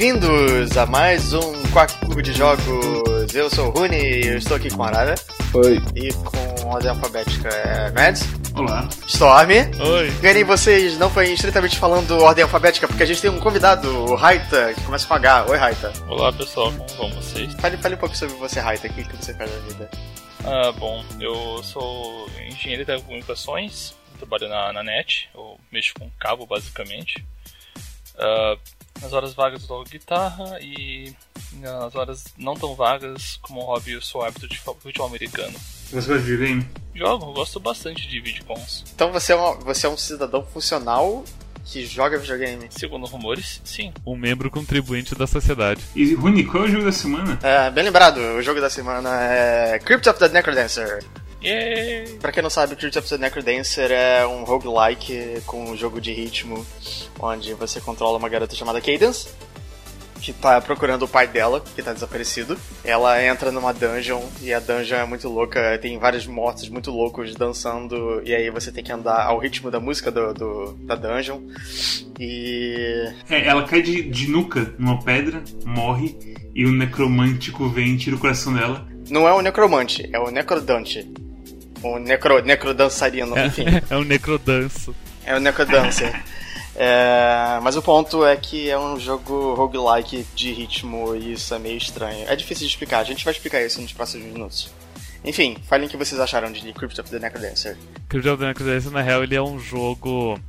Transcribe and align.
Bem-vindos 0.00 0.78
a 0.78 0.86
mais 0.86 1.34
um 1.34 1.62
Quack 1.74 2.06
Clube 2.06 2.22
de 2.22 2.32
Jogos. 2.32 3.34
Eu 3.34 3.50
sou 3.50 3.66
o 3.66 3.70
Rune 3.70 3.98
e 3.98 4.28
eu 4.28 4.38
estou 4.38 4.56
aqui 4.56 4.70
com 4.70 4.82
a 4.82 4.86
Arara. 4.86 5.14
Oi. 5.52 5.76
E 5.94 6.10
com 6.14 6.70
a 6.70 6.74
ordem 6.74 6.88
alfabética 6.88 7.50
é 7.50 7.90
Mads. 7.90 8.22
Olá. 8.54 8.88
Storm. 9.06 9.50
Oi. 9.50 10.10
Ganhei 10.22 10.42
vocês, 10.42 10.96
não 10.96 11.10
foi 11.10 11.30
estritamente 11.34 11.78
falando 11.78 12.18
ordem 12.18 12.42
alfabética, 12.42 12.88
porque 12.88 13.02
a 13.02 13.06
gente 13.06 13.20
tem 13.20 13.30
um 13.30 13.38
convidado, 13.38 13.90
o 13.90 14.14
Raita, 14.14 14.72
que 14.72 14.82
começa 14.84 15.06
com 15.06 15.12
H. 15.12 15.44
Oi, 15.50 15.58
Raita. 15.58 15.92
Olá 16.08 16.32
pessoal, 16.32 16.72
como 16.72 16.88
vão 16.96 17.10
vocês? 17.20 17.52
Fale, 17.60 17.76
fale 17.76 17.94
um 17.94 17.98
pouco 17.98 18.16
sobre 18.16 18.34
você, 18.36 18.58
Raita. 18.58 18.86
O 18.86 18.94
que, 18.94 19.04
que 19.04 19.16
você 19.18 19.34
faz 19.34 19.54
na 19.54 19.58
vida? 19.68 19.90
Ah, 20.46 20.72
bom, 20.78 21.04
eu 21.20 21.62
sou 21.62 22.26
engenheiro 22.48 22.84
de 22.84 22.86
telecomunicações, 22.86 23.92
trabalho 24.16 24.48
na, 24.48 24.72
na 24.72 24.82
NET, 24.82 25.28
eu 25.34 25.60
mexo 25.70 25.92
com 25.92 26.10
cabo 26.18 26.46
basicamente. 26.46 27.22
Ah, 28.18 28.56
nas 29.00 29.12
horas 29.12 29.34
vagas 29.34 29.62
eu 29.62 29.68
toco 29.68 29.88
guitarra 29.88 30.58
e 30.60 31.14
nas 31.54 31.94
horas 31.94 32.24
não 32.36 32.54
tão 32.54 32.74
vagas, 32.74 33.38
como 33.42 33.60
hobby, 33.62 33.92
eu 33.92 34.02
sou 34.02 34.22
árbitro 34.22 34.48
de 34.48 34.58
futebol 34.58 35.06
americano. 35.06 35.54
Você 35.90 35.96
gosta 35.96 36.18
de 36.18 36.24
videogame? 36.24 36.68
Jogo, 36.94 37.32
gosto 37.32 37.58
bastante 37.58 38.06
de 38.06 38.20
videocons. 38.20 38.84
Então 38.94 39.10
você 39.10 39.32
é, 39.32 39.36
uma, 39.36 39.54
você 39.56 39.86
é 39.86 39.90
um 39.90 39.96
cidadão 39.96 40.44
funcional 40.44 41.24
que 41.64 41.84
joga 41.84 42.18
videogame. 42.18 42.68
Segundo 42.70 43.06
rumores, 43.06 43.60
sim. 43.64 43.92
um 44.04 44.16
membro 44.16 44.50
contribuinte 44.50 45.14
da 45.14 45.26
sociedade. 45.26 45.82
E 45.94 46.14
Rune, 46.14 46.44
qual 46.44 46.64
é 46.64 46.66
o 46.66 46.70
jogo 46.70 46.84
da 46.84 46.92
semana? 46.92 47.38
É, 47.42 47.70
bem 47.70 47.84
lembrado, 47.84 48.18
o 48.18 48.42
jogo 48.42 48.60
da 48.60 48.70
semana 48.70 49.22
é 49.22 49.78
Crypt 49.78 50.08
of 50.08 50.18
the 50.18 50.28
Necrodancer. 50.28 51.04
Yay! 51.42 52.18
Pra 52.20 52.32
quem 52.32 52.42
não 52.42 52.50
sabe, 52.50 52.76
Crypt 52.76 52.98
of 52.98 53.08
the 53.08 53.16
Necrodancer 53.18 53.90
é 53.90 54.26
um 54.26 54.44
roguelike 54.44 55.40
com 55.46 55.70
um 55.70 55.76
jogo 55.76 56.00
de 56.00 56.12
ritmo, 56.12 56.66
onde 57.18 57.54
você 57.54 57.80
controla 57.80 58.18
uma 58.18 58.28
garota 58.28 58.54
chamada 58.54 58.80
Cadence, 58.80 59.28
que 60.20 60.34
tá 60.34 60.60
procurando 60.60 61.04
o 61.04 61.08
pai 61.08 61.26
dela, 61.26 61.64
que 61.74 61.82
tá 61.82 61.94
desaparecido. 61.94 62.58
Ela 62.84 63.24
entra 63.24 63.50
numa 63.50 63.72
dungeon, 63.72 64.20
e 64.42 64.52
a 64.52 64.60
dungeon 64.60 64.98
é 64.98 65.04
muito 65.06 65.30
louca, 65.30 65.78
tem 65.80 65.98
vários 65.98 66.26
mortos 66.26 66.68
muito 66.68 66.90
loucos 66.90 67.34
dançando, 67.34 68.20
e 68.22 68.34
aí 68.34 68.50
você 68.50 68.70
tem 68.70 68.84
que 68.84 68.92
andar 68.92 69.24
ao 69.24 69.38
ritmo 69.38 69.70
da 69.70 69.80
música 69.80 70.10
do, 70.10 70.34
do- 70.34 70.72
da 70.84 70.94
dungeon. 70.94 71.40
E... 72.18 73.10
É, 73.30 73.46
ela 73.48 73.64
cai 73.66 73.80
de, 73.80 74.02
de 74.02 74.28
nuca 74.28 74.74
numa 74.78 75.02
pedra, 75.02 75.42
morre, 75.64 76.18
e 76.54 76.66
o 76.66 76.72
necromântico 76.72 77.66
vem 77.70 77.94
e 77.94 77.96
tira 77.96 78.16
o 78.16 78.18
coração 78.18 78.52
dela. 78.52 78.86
Não 79.08 79.26
é 79.26 79.32
o 79.32 79.40
necromante, 79.40 80.06
é 80.12 80.18
o 80.18 80.30
necrodante. 80.30 81.10
O 81.82 81.98
necro, 81.98 82.42
necrodançarino, 82.42 83.38
enfim. 83.38 83.64
É 83.88 83.96
um 83.96 84.04
necrodanço. 84.04 84.94
É 85.24 85.34
o 85.34 85.40
Necrodancer. 85.40 86.12
É, 86.82 87.58
mas 87.62 87.76
o 87.76 87.82
ponto 87.82 88.24
é 88.24 88.34
que 88.36 88.70
é 88.70 88.78
um 88.78 88.98
jogo 88.98 89.54
roguelike 89.54 90.24
de 90.34 90.52
ritmo 90.52 91.14
e 91.14 91.32
isso 91.32 91.52
é 91.52 91.58
meio 91.58 91.76
estranho. 91.76 92.24
É 92.26 92.34
difícil 92.34 92.64
de 92.64 92.72
explicar, 92.72 93.00
a 93.00 93.04
gente 93.04 93.22
vai 93.22 93.34
explicar 93.34 93.60
isso 93.60 93.82
nos 93.82 93.92
próximos 93.92 94.24
minutos. 94.32 94.70
Enfim, 95.22 95.58
falem 95.68 95.88
o 95.88 95.90
que 95.90 95.96
vocês 95.96 96.18
acharam 96.18 96.50
de 96.50 96.72
Crypt 96.72 96.98
of 96.98 97.10
the 97.10 97.18
Necrodancer. 97.18 97.76
Crypt 98.08 98.28
of 98.30 98.40
the 98.40 98.46
Necrodancer, 98.46 98.90
na 98.92 99.02
real, 99.02 99.22
ele 99.22 99.34
é 99.34 99.42
um 99.42 99.58
jogo... 99.58 100.40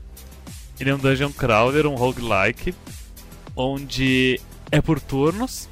Ele 0.80 0.92
é 0.92 0.96
um 0.96 1.00
dungeon 1.00 1.32
crawler, 1.32 1.86
um 1.86 1.96
roguelike, 1.96 2.74
onde 3.54 4.40
é 4.72 4.80
por 4.80 5.02
turnos, 5.02 5.68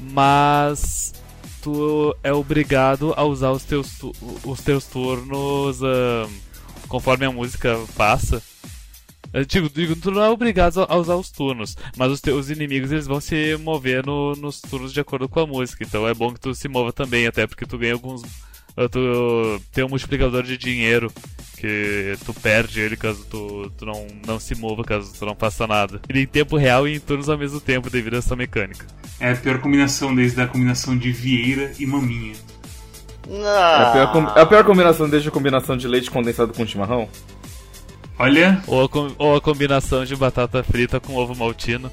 mas 0.00 1.12
tu 1.68 2.16
é 2.22 2.32
obrigado 2.32 3.12
a 3.16 3.24
usar 3.24 3.50
os 3.50 3.62
teus, 3.64 3.90
os 4.44 4.60
teus 4.62 4.84
turnos 4.86 5.78
conforme 6.88 7.26
a 7.26 7.30
música 7.32 7.78
passa. 7.96 8.42
Eu 9.30 9.44
digo, 9.44 9.68
digo, 9.68 9.94
tu 9.94 10.10
não 10.10 10.22
é 10.22 10.30
obrigado 10.30 10.86
a 10.88 10.96
usar 10.96 11.16
os 11.16 11.30
turnos, 11.30 11.76
mas 11.98 12.10
os 12.10 12.20
teus 12.22 12.48
inimigos 12.48 12.90
eles 12.90 13.06
vão 13.06 13.20
se 13.20 13.56
mover 13.58 14.04
no- 14.06 14.34
nos 14.36 14.58
turnos 14.58 14.90
de 14.92 15.00
acordo 15.00 15.28
com 15.28 15.40
a 15.40 15.46
música. 15.46 15.84
Então 15.84 16.08
é 16.08 16.14
bom 16.14 16.32
que 16.32 16.40
tu 16.40 16.54
se 16.54 16.66
mova 16.66 16.90
também, 16.94 17.26
até 17.26 17.46
porque 17.46 17.66
tu 17.66 17.76
ganha 17.76 17.92
alguns. 17.92 18.22
Tu 18.90 19.60
tem 19.72 19.84
um 19.84 19.88
multiplicador 19.88 20.42
de 20.44 20.56
dinheiro 20.56 21.12
que 21.60 22.16
tu 22.24 22.32
perde 22.34 22.80
ele 22.80 22.96
caso 22.96 23.24
tu, 23.30 23.70
tu 23.76 23.84
não, 23.86 24.06
não 24.26 24.38
se 24.40 24.54
mova, 24.54 24.82
caso 24.84 25.12
tu 25.18 25.24
não 25.26 25.34
faça 25.34 25.66
nada. 25.66 26.00
Ele 26.08 26.22
em 26.22 26.26
tempo 26.26 26.56
real 26.56 26.86
e 26.86 26.94
em 26.94 27.00
turnos 27.00 27.28
ao 27.28 27.36
mesmo 27.38 27.60
tempo 27.60 27.90
devido 27.90 28.14
a 28.14 28.18
essa 28.18 28.36
mecânica. 28.36 28.86
É 29.20 29.32
a 29.32 29.36
pior 29.36 29.58
combinação 29.60 30.14
desde 30.14 30.40
a 30.40 30.46
combinação 30.46 30.96
de 30.96 31.10
Vieira 31.12 31.72
e 31.78 31.86
Maminha. 31.86 32.34
Não. 33.28 33.46
É, 33.46 34.02
a 34.02 34.06
pior, 34.06 34.32
é 34.36 34.40
a 34.40 34.46
pior 34.46 34.64
combinação 34.64 35.08
desde 35.08 35.28
a 35.28 35.32
combinação 35.32 35.76
de 35.76 35.86
leite 35.88 36.10
condensado 36.10 36.52
com 36.52 36.66
chimarrão? 36.66 37.08
Olha, 38.18 38.62
Ou 38.66 38.84
a, 38.84 38.88
ou 39.22 39.36
a 39.36 39.40
combinação 39.40 40.04
de 40.04 40.16
batata 40.16 40.62
frita 40.64 40.98
com 40.98 41.14
ovo 41.14 41.34
maltino. 41.36 41.90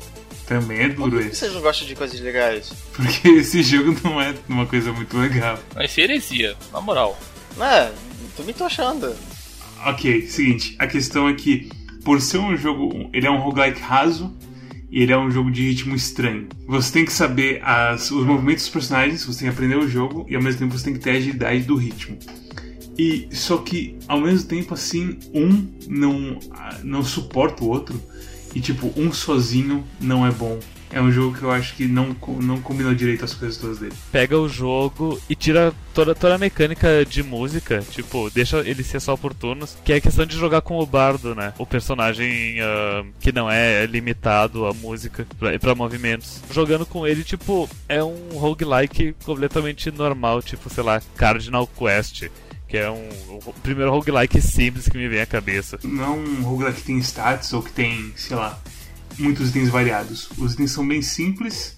também 0.47 0.79
é 0.81 0.89
Por 0.89 1.09
duro 1.09 1.21
que 1.21 1.27
esse. 1.29 1.35
vocês 1.41 1.53
não 1.53 1.61
gostam 1.61 1.87
de 1.87 1.95
coisas 1.95 2.19
legais? 2.19 2.73
Porque 2.95 3.27
esse 3.29 3.61
jogo 3.61 3.95
não 4.03 4.19
é 4.21 4.33
uma 4.49 4.65
coisa 4.65 4.91
muito 4.91 5.15
legal. 5.17 5.59
Mas 5.75 5.95
heresia, 5.97 6.55
na 6.73 6.81
moral. 6.81 7.17
É, 7.59 7.91
tô 8.35 8.43
me 8.43 8.53
tochando. 8.53 9.15
Ok, 9.83 10.27
seguinte, 10.27 10.75
a 10.79 10.87
questão 10.87 11.27
é 11.29 11.33
que 11.33 11.69
por 12.03 12.21
ser 12.21 12.37
um 12.37 12.55
jogo, 12.55 13.09
ele 13.13 13.27
é 13.27 13.31
um 13.31 13.39
roguelike 13.39 13.81
raso 13.81 14.35
e 14.91 15.01
ele 15.01 15.11
é 15.11 15.17
um 15.17 15.29
jogo 15.29 15.51
de 15.51 15.63
ritmo 15.67 15.95
estranho. 15.95 16.47
Você 16.67 16.91
tem 16.93 17.05
que 17.05 17.11
saber 17.11 17.61
as- 17.63 18.11
os 18.11 18.25
movimentos 18.25 18.63
dos 18.63 18.73
personagens, 18.73 19.25
você 19.25 19.39
tem 19.39 19.49
que 19.49 19.53
aprender 19.53 19.75
o 19.77 19.87
jogo 19.87 20.25
e 20.29 20.35
ao 20.35 20.41
mesmo 20.41 20.59
tempo 20.59 20.77
você 20.77 20.85
tem 20.85 20.93
que 20.93 20.99
ter 20.99 21.11
a 21.11 21.13
agilidade 21.13 21.63
do 21.63 21.75
ritmo. 21.75 22.17
E 22.97 23.27
só 23.31 23.57
que 23.57 23.97
ao 24.07 24.21
mesmo 24.21 24.47
tempo 24.47 24.73
assim, 24.73 25.17
um 25.33 25.67
não 25.87 26.39
ah, 26.51 26.77
não 26.83 27.03
suporta 27.03 27.63
o 27.63 27.67
outro 27.67 28.01
e 28.53 28.61
tipo, 28.61 28.91
um 28.95 29.11
sozinho 29.11 29.83
não 29.99 30.25
é 30.25 30.31
bom. 30.31 30.59
É 30.95 31.01
um 31.01 31.11
jogo 31.11 31.37
que 31.37 31.43
eu 31.43 31.51
acho 31.51 31.75
que 31.75 31.89
não 31.89 32.15
não 32.39 32.61
combinou 32.61 32.95
direito 32.95 33.25
as 33.25 33.33
coisas 33.33 33.57
todas 33.57 33.79
dele. 33.79 33.91
Pega 34.13 34.39
o 34.39 34.47
jogo 34.47 35.21
e 35.29 35.35
tira 35.35 35.73
toda, 35.93 36.15
toda 36.15 36.35
a 36.35 36.37
mecânica 36.37 37.03
de 37.05 37.21
música, 37.21 37.83
tipo, 37.91 38.29
deixa 38.29 38.59
ele 38.59 38.81
ser 38.81 39.01
só 39.01 39.17
por 39.17 39.33
turnos, 39.33 39.75
que 39.83 39.91
é 39.91 39.97
a 39.97 40.01
questão 40.01 40.25
de 40.25 40.37
jogar 40.37 40.61
com 40.61 40.79
o 40.79 40.85
bardo, 40.85 41.35
né? 41.35 41.53
O 41.57 41.65
personagem 41.65 42.61
ah, 42.61 43.03
que 43.19 43.33
não 43.33 43.51
é 43.51 43.85
limitado 43.85 44.65
à 44.65 44.73
música 44.73 45.27
pra 45.59 45.75
movimentos. 45.75 46.41
Jogando 46.49 46.85
com 46.85 47.05
ele, 47.05 47.25
tipo, 47.25 47.69
é 47.89 48.01
um 48.01 48.29
roguelike 48.31 49.17
completamente 49.25 49.91
normal, 49.91 50.41
tipo, 50.41 50.69
sei 50.69 50.83
lá, 50.83 51.01
Cardinal 51.17 51.67
Quest. 51.67 52.29
Que 52.69 52.77
é 52.77 52.89
um, 52.89 53.09
o 53.45 53.53
primeiro 53.61 53.91
roguelike 53.91 54.41
simples 54.41 54.87
que 54.87 54.97
me 54.97 55.09
vem 55.09 55.19
à 55.19 55.25
cabeça. 55.25 55.77
não 55.83 56.03
é 56.03 56.09
um 56.09 56.41
roguelike 56.43 56.79
que 56.79 56.87
tem 56.87 56.97
stats 56.99 57.51
ou 57.51 57.61
que 57.61 57.71
tem, 57.71 58.13
sei 58.15 58.37
lá, 58.37 58.57
muitos 59.19 59.49
itens 59.49 59.69
variados. 59.69 60.29
Os 60.37 60.53
itens 60.53 60.71
são 60.71 60.87
bem 60.87 61.01
simples, 61.01 61.75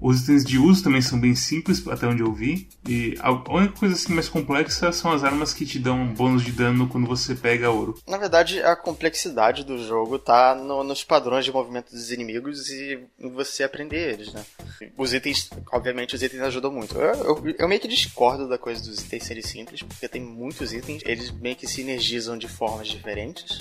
os 0.00 0.22
itens 0.22 0.44
de 0.46 0.56
uso 0.58 0.82
também 0.82 1.02
são 1.02 1.20
bem 1.20 1.34
simples, 1.34 1.86
até 1.86 2.06
onde 2.06 2.22
eu 2.22 2.32
vi. 2.32 2.68
E 2.88 3.14
a 3.20 3.30
única 3.32 3.74
coisa 3.78 3.94
assim 3.94 4.14
mais 4.14 4.30
complexa 4.30 4.90
são 4.92 5.12
as 5.12 5.22
armas 5.22 5.52
que 5.52 5.66
te 5.66 5.78
dão 5.78 6.06
bônus 6.14 6.42
de 6.42 6.52
dano 6.52 6.88
quando 6.88 7.06
você 7.06 7.34
pega 7.34 7.70
ouro. 7.70 8.00
Na 8.08 8.16
verdade, 8.16 8.62
a 8.62 8.74
complexidade 8.74 9.62
do 9.62 9.76
jogo 9.86 10.18
tá 10.18 10.54
no- 10.54 10.82
nos 10.82 11.04
padrões 11.04 11.44
de 11.44 11.52
movimento 11.52 11.90
dos 11.90 12.10
inimigos 12.10 12.70
e 12.70 12.98
você 13.34 13.62
aprender 13.62 14.14
eles, 14.14 14.32
né? 14.32 14.42
Os 14.96 15.12
itens, 15.12 15.50
obviamente, 15.70 16.14
os 16.14 16.22
itens 16.22 16.40
ajudam 16.42 16.72
muito. 16.72 16.94
Eu, 16.96 17.14
eu- 17.44 17.54
eu 17.58 17.68
meio 17.68 17.80
que 17.80 17.86
discordo 17.88 18.48
da 18.48 18.56
coisa 18.56 18.82
dos 18.82 19.00
itens 19.02 19.24
serem 19.24 19.42
simples, 19.42 19.82
porque 19.82 20.08
tem 20.08 20.22
muitos 20.22 20.72
itens, 20.72 21.02
eles 21.04 21.30
meio 21.30 21.56
que 21.56 21.66
sinergizam 21.66 22.38
de 22.38 22.48
formas 22.48 22.88
diferentes. 22.88 23.60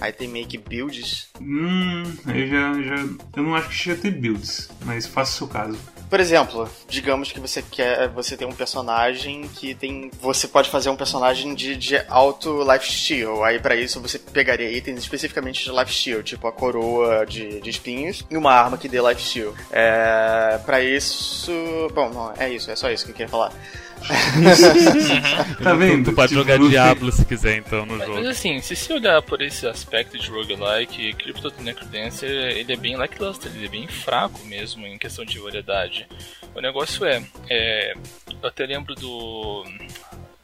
Aí 0.00 0.12
tem 0.12 0.28
meio 0.28 0.46
que 0.46 0.58
builds. 0.58 1.28
Hum, 1.40 2.02
eu 2.26 2.46
já, 2.46 2.82
já. 2.82 3.08
Eu 3.36 3.42
não 3.42 3.54
acho 3.54 3.68
que 3.68 3.74
chega 3.74 3.98
a 3.98 4.02
ter 4.02 4.10
builds, 4.10 4.68
mas 4.84 5.06
faça 5.06 5.32
o 5.32 5.34
seu 5.34 5.46
caso. 5.48 5.78
Por 6.08 6.20
exemplo, 6.20 6.68
digamos 6.88 7.32
que 7.32 7.40
você 7.40 7.62
quer. 7.62 8.08
Você 8.08 8.36
tem 8.36 8.48
um 8.48 8.52
personagem 8.52 9.48
que 9.48 9.74
tem. 9.74 10.10
Você 10.20 10.48
pode 10.48 10.70
fazer 10.70 10.88
um 10.88 10.96
personagem 10.96 11.54
de, 11.54 11.76
de 11.76 11.96
alto 12.08 12.62
lifesteal. 12.62 13.44
Aí 13.44 13.58
pra 13.58 13.76
isso 13.76 14.00
você 14.00 14.18
pegaria 14.18 14.70
itens 14.70 14.98
especificamente 14.98 15.64
de 15.64 15.70
lifesteal, 15.70 16.22
tipo 16.22 16.46
a 16.46 16.52
coroa 16.52 17.26
de, 17.26 17.60
de 17.60 17.70
espinhos 17.70 18.24
e 18.30 18.36
uma 18.36 18.52
arma 18.52 18.78
que 18.78 18.88
dê 18.88 19.00
lifesteal. 19.00 19.54
É. 19.70 20.58
Pra 20.64 20.82
isso. 20.82 21.52
Bom, 21.94 22.08
não, 22.10 22.32
é 22.36 22.48
isso, 22.52 22.70
é 22.70 22.76
só 22.76 22.90
isso 22.90 23.04
que 23.04 23.10
eu 23.10 23.14
queria 23.14 23.28
falar. 23.28 23.52
Tá 25.62 25.74
vendo? 25.74 26.10
Tu 26.10 26.14
pode 26.14 26.28
Tipo, 26.28 26.40
jogar 26.40 26.58
Diablo 26.58 27.10
se 27.12 27.24
quiser, 27.24 27.56
então, 27.56 27.84
no 27.84 27.96
Mas, 27.96 28.06
jogo. 28.06 28.18
mas 28.20 28.28
assim, 28.28 28.60
se 28.60 28.76
se 28.76 28.92
olhar 28.92 29.20
por 29.22 29.40
esse 29.42 29.66
aspecto 29.66 30.18
de 30.18 30.30
roguelike, 30.30 31.12
Crypt 31.14 31.46
of 31.46 31.56
the 31.56 31.62
Necrodancer, 31.62 32.30
ele 32.30 32.72
é 32.72 32.76
bem 32.76 32.96
lackluster, 32.96 33.50
ele 33.54 33.66
é 33.66 33.68
bem 33.68 33.86
fraco 33.88 34.38
mesmo 34.46 34.86
em 34.86 34.98
questão 34.98 35.24
de 35.24 35.38
variedade. 35.38 36.06
O 36.54 36.60
negócio 36.60 37.04
é, 37.04 37.22
é 37.50 37.94
eu 38.42 38.48
até 38.48 38.66
lembro 38.66 38.94
do... 38.94 39.64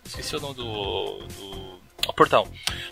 esqueci 0.04 0.36
o 0.36 0.40
nome 0.40 0.54
do... 0.54 1.18
do 1.38 1.73
portal. 2.12 2.46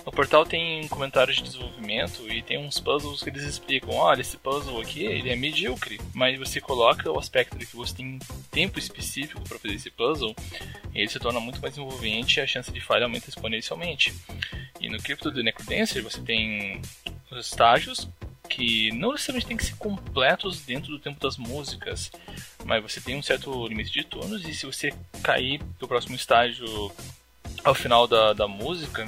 No 0.05 0.13
portal 0.13 0.47
tem 0.47 0.87
comentários 0.89 1.37
de 1.37 1.43
desenvolvimento 1.43 2.31
e 2.31 2.43
tem 2.43 2.59
uns 2.59 2.81
puzzles 2.81 3.23
que 3.23 3.31
eles 3.31 3.43
explicam, 3.43 3.95
olha, 3.95 4.21
esse 4.21 4.37
puzzle 4.37 4.81
aqui, 4.81 5.05
ele 5.05 5.31
é 5.31 5.37
medíocre, 5.37 6.01
mas 6.15 6.39
você 6.39 6.61
coloca 6.61 7.11
o 7.11 7.19
aspecto 7.19 7.59
de 7.59 7.67
que 7.67 7.77
você 7.77 7.95
tem 7.95 8.19
tempo 8.51 8.79
específico 8.79 9.43
para 9.47 9.59
fazer 9.59 9.75
esse 9.75 9.91
puzzle, 9.91 10.35
ele 10.95 11.09
se 11.09 11.19
torna 11.19 11.41
muito 11.41 11.61
mais 11.61 11.77
envolvente 11.77 12.39
e 12.39 12.43
a 12.43 12.47
chance 12.47 12.71
de 12.71 12.81
falha 12.81 13.05
aumenta 13.05 13.29
exponencialmente. 13.29 14.15
E 14.81 14.89
no 14.89 14.99
Crypto 14.99 15.31
do 15.31 15.43
Necrodancer 15.43 16.03
você 16.03 16.21
tem 16.21 16.81
os 17.31 17.47
estágios 17.47 18.09
que 18.49 18.93
não 18.93 19.13
necessariamente 19.13 19.47
tem 19.47 19.57
que 19.57 19.65
ser 19.65 19.77
completos 19.77 20.61
dentro 20.61 20.91
do 20.91 20.99
tempo 20.99 21.19
das 21.19 21.39
músicas, 21.39 22.11
mas 22.65 22.83
você 22.83 23.01
tem 23.01 23.17
um 23.17 23.23
certo 23.23 23.67
limite 23.67 23.91
de 23.91 24.05
turnos 24.05 24.47
e 24.47 24.55
se 24.55 24.67
você 24.67 24.93
cair 25.23 25.59
pro 25.79 25.89
próximo 25.89 26.15
estágio 26.15 26.93
ao 27.65 27.75
final 27.75 28.07
da, 28.07 28.33
da 28.33 28.49
música, 28.49 29.07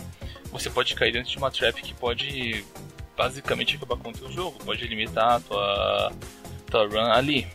você 0.51 0.71
pode 0.71 0.95
cair 0.95 1.13
dentro 1.13 1.31
de 1.31 1.39
uma 1.39 1.51
trap 1.51 1.83
que 1.83 1.95
pode 1.95 2.65
basicamente 3.17 3.77
acabar 3.77 3.97
com 3.97 4.11
o 4.11 4.13
teu 4.13 4.31
jogo, 4.31 4.59
pode 4.65 4.87
limitar 4.87 5.35
a 5.35 5.41
tua, 5.41 6.13
tua 6.71 6.87
run 6.87 7.13
ali. 7.13 7.47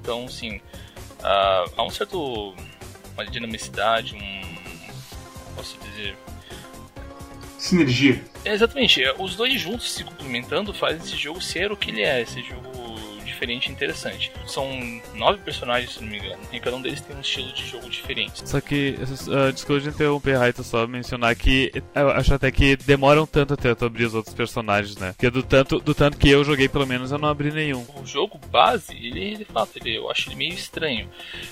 Então, 0.00 0.28
sim, 0.28 0.56
uh, 0.56 1.72
há 1.76 1.82
um 1.82 1.90
certo 1.90 2.54
uma 3.14 3.26
dinamicidade, 3.26 4.14
um 4.14 4.42
posso 5.54 5.78
dizer 5.78 6.16
Sinergia. 7.62 8.20
É, 8.44 8.52
exatamente, 8.52 9.04
é, 9.04 9.14
os 9.16 9.36
dois 9.36 9.60
juntos 9.60 9.92
se 9.92 10.02
complementando 10.02 10.74
fazem 10.74 11.00
esse 11.00 11.16
jogo 11.16 11.40
ser 11.40 11.70
o 11.70 11.76
que 11.76 11.90
ele 11.90 12.02
é, 12.02 12.20
esse 12.20 12.42
jogo 12.42 12.81
diferente 13.24 13.68
e 13.68 13.72
interessante. 13.72 14.32
São 14.46 14.68
nove 15.14 15.38
personagens, 15.38 15.94
se 15.94 16.02
não 16.02 16.08
me 16.08 16.18
engano, 16.18 16.42
e 16.52 16.60
cada 16.60 16.76
um 16.76 16.82
deles 16.82 17.00
tem 17.00 17.16
um 17.16 17.20
estilo 17.20 17.52
de 17.52 17.66
jogo 17.66 17.88
diferente. 17.88 18.48
Só 18.48 18.60
que, 18.60 18.96
uh, 19.00 19.52
desculpa 19.52 19.80
de 19.82 19.88
interromper, 19.88 20.36
Raito, 20.36 20.62
só 20.62 20.86
mencionar 20.86 21.34
que 21.34 21.72
eu 21.94 22.10
acho 22.10 22.34
até 22.34 22.50
que 22.50 22.76
demoram 22.76 23.26
tanto 23.26 23.54
até 23.54 23.74
tu 23.74 23.84
abrir 23.84 24.06
os 24.06 24.14
outros 24.14 24.34
personagens, 24.34 24.96
né? 24.96 25.12
Porque 25.12 25.30
do 25.30 25.42
tanto, 25.42 25.78
do 25.78 25.94
tanto 25.94 26.16
que 26.18 26.28
eu 26.28 26.44
joguei, 26.44 26.68
pelo 26.68 26.86
menos, 26.86 27.12
eu 27.12 27.18
não 27.18 27.28
abri 27.28 27.50
nenhum. 27.50 27.86
O 27.96 28.06
jogo 28.06 28.38
base, 28.50 28.94
ele, 28.94 29.36
de 29.36 29.44
fato, 29.44 29.76
ele, 29.76 29.96
eu 29.96 30.10
acho 30.10 30.28
ele 30.28 30.36
meio 30.36 30.54
estranho. 30.54 31.08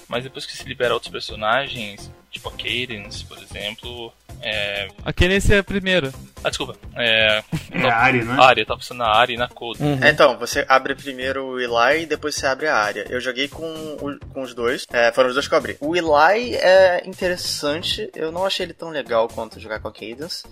Mas 0.08 0.25
depois 0.25 0.46
que 0.46 0.56
se 0.56 0.67
libera 0.67 0.94
outros 0.94 1.11
personagens, 1.11 2.11
tipo 2.31 2.49
a 2.49 2.53
Cadence, 2.53 3.25
por 3.25 3.38
exemplo, 3.38 4.12
é... 4.43 4.88
A 5.05 5.12
Cadence 5.12 5.53
é 5.53 5.59
a 5.59 5.65
primeira. 5.65 6.12
Ah, 6.43 6.49
desculpa. 6.49 6.77
É, 6.97 7.43
é 7.71 7.87
a 7.87 7.97
área, 7.97 8.25
né? 8.25 8.37
Área, 8.41 8.65
tá 8.65 8.77
funcionando 8.77 9.09
na 9.09 9.15
área 9.15 9.35
e 9.35 9.37
na 9.37 9.49
Code. 9.49 9.82
Uhum. 9.82 10.03
É, 10.03 10.11
então, 10.11 10.38
você 10.38 10.65
abre 10.69 10.94
primeiro 10.94 11.44
o 11.44 11.61
Eli 11.61 12.03
e 12.03 12.06
depois 12.06 12.35
você 12.35 12.47
abre 12.47 12.67
a 12.67 12.77
área. 12.77 13.06
Eu 13.09 13.21
joguei 13.21 13.49
com, 13.49 13.67
o, 13.67 14.19
com 14.32 14.43
os 14.43 14.55
dois, 14.55 14.87
é, 14.91 15.12
foram 15.12 15.29
os 15.29 15.35
dois 15.35 15.47
que 15.47 15.55
eu 15.55 15.59
abri. 15.59 15.77
O 15.81 15.94
Eli 15.94 16.55
é 16.56 17.03
interessante, 17.06 18.11
eu 18.15 18.32
não 18.32 18.47
achei 18.47 18.65
ele 18.65 18.73
tão 18.73 18.88
legal 18.88 19.29
quanto 19.29 19.61
jogar 19.61 19.81
com 19.81 19.88
a 19.88 19.93
Cadence, 19.93 20.44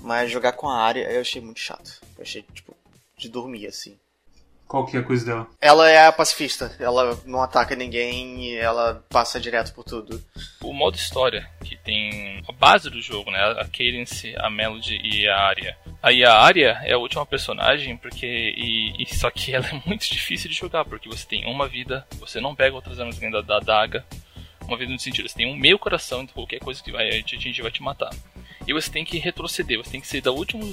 mas 0.00 0.30
jogar 0.30 0.52
com 0.52 0.68
a 0.68 0.80
área 0.80 1.10
eu 1.10 1.20
achei 1.20 1.42
muito 1.42 1.60
chato. 1.60 2.00
Eu 2.16 2.22
achei, 2.22 2.42
tipo, 2.54 2.74
de 3.18 3.28
dormir, 3.28 3.66
assim. 3.66 3.98
Qual 4.66 4.86
que 4.86 4.96
é 4.96 5.00
a 5.00 5.02
coisa 5.02 5.24
dela? 5.24 5.46
Ela 5.60 5.90
é 5.90 6.06
a 6.06 6.12
pacifista. 6.12 6.74
Ela 6.80 7.18
não 7.26 7.42
ataca 7.42 7.76
ninguém 7.76 8.44
e 8.44 8.56
ela 8.56 9.04
passa 9.08 9.38
direto 9.38 9.72
por 9.74 9.84
tudo. 9.84 10.20
O 10.62 10.72
modo 10.72 10.96
história, 10.96 11.48
que 11.62 11.76
tem 11.76 12.42
a 12.48 12.52
base 12.52 12.90
do 12.90 13.00
jogo, 13.00 13.30
né? 13.30 13.38
A 13.38 13.64
Cadence, 13.66 14.34
a 14.36 14.50
Melody 14.50 15.00
e 15.02 15.28
a 15.28 15.36
Arya. 15.36 15.76
Aí 16.02 16.24
a 16.24 16.34
Arya 16.34 16.80
é 16.82 16.92
a 16.94 16.98
última 16.98 17.24
personagem, 17.24 17.96
porque. 17.96 18.26
E, 18.26 19.02
e, 19.02 19.14
só 19.14 19.30
que 19.30 19.52
ela 19.54 19.66
é 19.66 19.82
muito 19.86 20.10
difícil 20.10 20.50
de 20.50 20.56
jogar, 20.56 20.84
porque 20.84 21.08
você 21.08 21.26
tem 21.26 21.46
uma 21.46 21.68
vida, 21.68 22.06
você 22.18 22.40
não 22.40 22.54
pega 22.54 22.74
outras 22.74 22.98
armas 22.98 23.18
além 23.18 23.30
da, 23.30 23.42
da 23.42 23.60
daga. 23.60 24.04
Uma 24.66 24.78
vida 24.78 24.92
no 24.92 24.98
sentido, 24.98 25.28
você 25.28 25.36
tem 25.36 25.46
um 25.46 25.56
meio 25.56 25.78
coração, 25.78 26.22
então 26.22 26.34
qualquer 26.34 26.58
coisa 26.58 26.82
que 26.82 26.90
vai 26.90 27.22
te 27.22 27.36
atingir 27.36 27.60
vai 27.60 27.70
te 27.70 27.82
matar. 27.82 28.10
E 28.66 28.72
você 28.72 28.90
tem 28.90 29.04
que 29.04 29.18
retroceder, 29.18 29.76
você 29.76 29.90
tem 29.90 30.00
que 30.00 30.06
sair 30.06 30.22
da 30.22 30.32
última, 30.32 30.64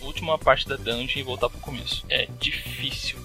última 0.00 0.38
parte 0.38 0.66
da 0.66 0.76
dungeon 0.76 1.20
e 1.20 1.22
voltar 1.22 1.50
pro 1.50 1.60
começo. 1.60 2.06
É 2.08 2.26
difícil 2.40 3.23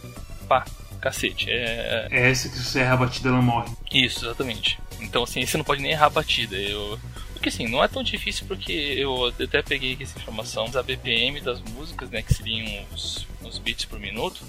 pra 0.50 0.66
cacete. 1.00 1.50
É... 1.50 2.08
é 2.12 2.30
essa 2.30 2.50
que 2.50 2.56
se 2.56 2.64
você 2.64 2.80
erra 2.80 2.94
a 2.94 2.98
batida, 2.98 3.30
ela 3.30 3.42
morre. 3.42 3.72
Isso, 3.92 4.26
exatamente. 4.26 4.80
Então, 5.00 5.24
assim, 5.24 5.46
você 5.46 5.58
não 5.58 5.64
pode 5.64 5.82
nem 5.82 5.92
errar 5.92 6.08
a 6.08 6.10
batida. 6.10 6.56
Eu... 6.56 7.00
Porque, 7.34 7.50
assim, 7.50 7.68
não 7.70 7.82
é 7.82 7.88
tão 7.88 8.04
difícil 8.04 8.46
porque 8.48 8.74
eu 8.74 9.28
até 9.28 9.62
peguei 9.62 9.94
aqui 9.94 10.04
essa 10.04 10.20
informação 10.20 10.70
da 10.70 10.84
BPM 10.84 11.40
das 11.40 11.62
músicas, 11.62 12.10
né, 12.10 12.22
que 12.22 12.34
seriam 12.34 12.86
os, 12.92 13.26
os 13.42 13.58
beats 13.60 13.86
por 13.86 13.98
minuto, 13.98 14.44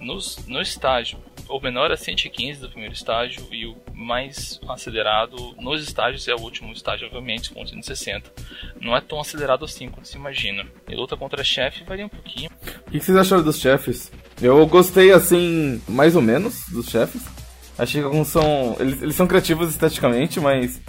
nos, 0.00 0.44
no 0.46 0.60
estágio. 0.60 1.18
O 1.48 1.60
menor 1.60 1.90
é 1.90 1.96
115 1.96 2.60
do 2.60 2.68
primeiro 2.68 2.94
estágio 2.94 3.46
e 3.50 3.66
o 3.66 3.76
mais 3.92 4.60
acelerado 4.68 5.54
nos 5.58 5.82
estágios 5.82 6.26
é 6.28 6.34
o 6.34 6.40
último 6.40 6.72
estágio, 6.72 7.06
obviamente, 7.06 7.50
com 7.50 7.66
160. 7.66 8.32
Não 8.80 8.96
é 8.96 9.00
tão 9.00 9.20
acelerado 9.20 9.64
assim 9.64 9.88
quanto 9.88 10.06
se 10.06 10.16
imagina. 10.16 10.64
E 10.88 10.94
luta 10.94 11.16
contra 11.16 11.42
chefe 11.42 11.84
varia 11.84 12.06
um 12.06 12.08
pouquinho. 12.08 12.50
O 12.86 12.90
que 12.90 13.00
vocês 13.00 13.16
acharam 13.16 13.42
dos 13.42 13.58
chefes? 13.58 14.12
Eu 14.40 14.66
gostei, 14.66 15.12
assim, 15.12 15.80
mais 15.86 16.16
ou 16.16 16.22
menos 16.22 16.62
dos 16.68 16.86
chefes. 16.86 17.20
Achei 17.78 18.00
que 18.00 18.06
alguns 18.06 18.28
são. 18.28 18.76
Eles, 18.78 19.02
eles 19.02 19.14
são 19.14 19.26
criativos 19.26 19.70
esteticamente, 19.70 20.40
mas 20.40 20.80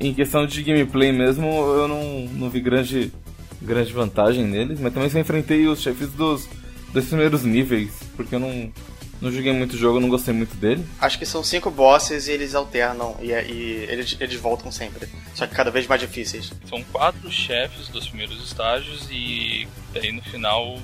em 0.00 0.12
questão 0.12 0.46
de 0.46 0.62
gameplay 0.62 1.12
mesmo, 1.12 1.46
eu 1.46 1.88
não, 1.88 2.20
não 2.32 2.50
vi 2.50 2.60
grande, 2.60 3.12
grande 3.60 3.92
vantagem 3.92 4.44
neles. 4.44 4.80
Mas 4.80 4.92
também 4.92 5.10
só 5.10 5.18
enfrentei 5.18 5.66
os 5.66 5.80
chefes 5.80 6.10
dos, 6.10 6.48
dos 6.92 7.04
primeiros 7.04 7.42
níveis, 7.44 7.90
porque 8.16 8.34
eu 8.34 8.40
não, 8.40 8.72
não 9.20 9.30
joguei 9.30 9.52
muito 9.52 9.76
jogo, 9.76 10.00
não 10.00 10.08
gostei 10.08 10.32
muito 10.32 10.56
dele. 10.56 10.84
Acho 11.00 11.18
que 11.18 11.26
são 11.26 11.42
cinco 11.42 11.70
bosses 11.70 12.26
e 12.28 12.32
eles 12.32 12.54
alternam 12.54 13.16
e, 13.20 13.30
e 13.32 13.86
eles, 13.88 14.16
eles 14.20 14.40
voltam 14.40 14.72
sempre. 14.72 15.08
Só 15.34 15.46
que 15.46 15.54
cada 15.54 15.70
vez 15.70 15.86
mais 15.86 16.00
difíceis. 16.00 16.52
São 16.68 16.82
quatro 16.84 17.30
chefes 17.30 17.88
dos 17.88 18.08
primeiros 18.08 18.42
estágios 18.44 19.08
e 19.10 19.66
daí 19.92 20.12
no 20.12 20.22
final 20.22 20.78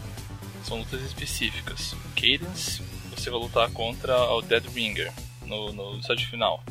são 0.64 0.78
lutas 0.78 1.02
específicas. 1.02 1.94
Cadence, 2.14 2.82
você 3.14 3.30
vai 3.30 3.40
lutar 3.40 3.70
contra 3.70 4.16
o 4.32 4.42
Dead 4.42 4.64
Ringer 4.74 5.12
no, 5.46 5.72
no 5.72 5.98
estágio 5.98 6.28
final. 6.28 6.62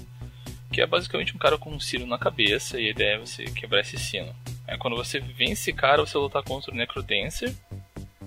Que 0.71 0.81
é 0.81 0.87
basicamente 0.87 1.35
um 1.35 1.39
cara 1.39 1.57
com 1.57 1.71
um 1.71 1.79
sino 1.79 2.05
na 2.05 2.17
cabeça 2.17 2.79
e 2.79 2.87
a 2.87 2.91
ideia 2.91 3.15
é 3.15 3.19
você 3.19 3.45
quebrar 3.45 3.81
esse 3.81 3.97
sino. 3.97 4.33
Aí 4.67 4.77
quando 4.77 4.95
você 4.95 5.19
vence 5.19 5.53
esse 5.53 5.73
cara, 5.73 6.05
você 6.05 6.13
vai 6.13 6.23
lutar 6.23 6.43
contra 6.43 6.71
o 6.71 6.75
Necrodancer, 6.75 7.53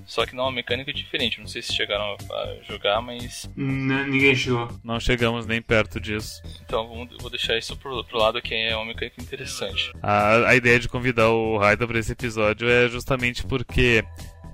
só 0.07 0.27
que 0.27 0.35
não 0.35 0.45
é 0.45 0.47
uma 0.47 0.53
mecânica 0.53 0.93
diferente. 0.93 1.41
Não 1.41 1.47
sei 1.47 1.63
se 1.63 1.73
chegaram 1.73 2.17
a 2.31 2.57
jogar, 2.69 3.01
mas. 3.01 3.49
Não, 3.57 4.07
ninguém 4.07 4.35
chegou. 4.35 4.69
Não 4.83 4.99
chegamos 4.99 5.47
nem 5.47 5.63
perto 5.63 6.01
disso. 6.01 6.43
Então 6.65 7.09
vou 7.21 7.31
deixar 7.31 7.57
isso 7.57 7.77
pro, 7.77 8.05
pro 8.05 8.19
lado 8.19 8.43
que 8.43 8.55
é 8.55 8.77
uma 8.77 8.87
mecânica 8.87 9.23
interessante. 9.23 9.93
A, 10.03 10.49
a 10.49 10.57
ideia 10.57 10.79
de 10.79 10.89
convidar 10.89 11.29
o 11.31 11.59
Raida 11.59 11.87
para 11.87 11.99
esse 11.99 12.13
episódio 12.13 12.69
é 12.69 12.89
justamente 12.89 13.47
porque, 13.47 14.05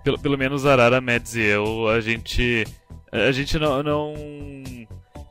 pelo, 0.03 0.19
pelo 0.19 0.39
menos 0.39 0.67
Arara, 0.67 1.01
Mads 1.01 1.35
e 1.35 1.43
eu, 1.43 1.89
a 1.89 2.01
gente. 2.01 2.67
A 3.11 3.33
gente 3.33 3.59
não, 3.59 3.83
não 3.83 4.15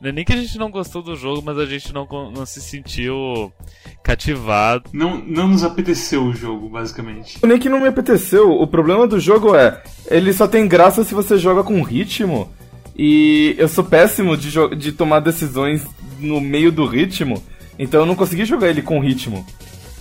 é 0.02 0.12
nem 0.12 0.24
que 0.24 0.32
a 0.32 0.36
gente 0.36 0.56
não 0.58 0.70
gostou 0.70 1.02
do 1.02 1.16
jogo, 1.16 1.42
mas 1.44 1.58
a 1.58 1.66
gente 1.66 1.92
não, 1.92 2.06
não 2.30 2.46
se 2.46 2.60
sentiu 2.60 3.52
cativado. 4.02 4.88
Não, 4.92 5.18
não 5.18 5.48
nos 5.48 5.64
apeteceu 5.64 6.24
o 6.24 6.32
jogo, 6.32 6.68
basicamente. 6.68 7.38
Nem 7.44 7.58
que 7.58 7.68
não 7.68 7.80
me 7.80 7.88
apeteceu. 7.88 8.52
O 8.52 8.66
problema 8.66 9.08
do 9.08 9.18
jogo 9.18 9.56
é, 9.56 9.82
ele 10.06 10.32
só 10.32 10.46
tem 10.46 10.68
graça 10.68 11.02
se 11.02 11.14
você 11.14 11.36
joga 11.36 11.64
com 11.64 11.82
ritmo. 11.82 12.52
E 12.96 13.56
eu 13.58 13.68
sou 13.68 13.84
péssimo 13.84 14.36
de, 14.36 14.52
de 14.76 14.92
tomar 14.92 15.20
decisões 15.20 15.84
no 16.20 16.40
meio 16.40 16.70
do 16.70 16.86
ritmo. 16.86 17.42
Então 17.76 18.00
eu 18.00 18.06
não 18.06 18.14
consegui 18.14 18.44
jogar 18.44 18.68
ele 18.68 18.82
com 18.82 19.00
ritmo. 19.00 19.44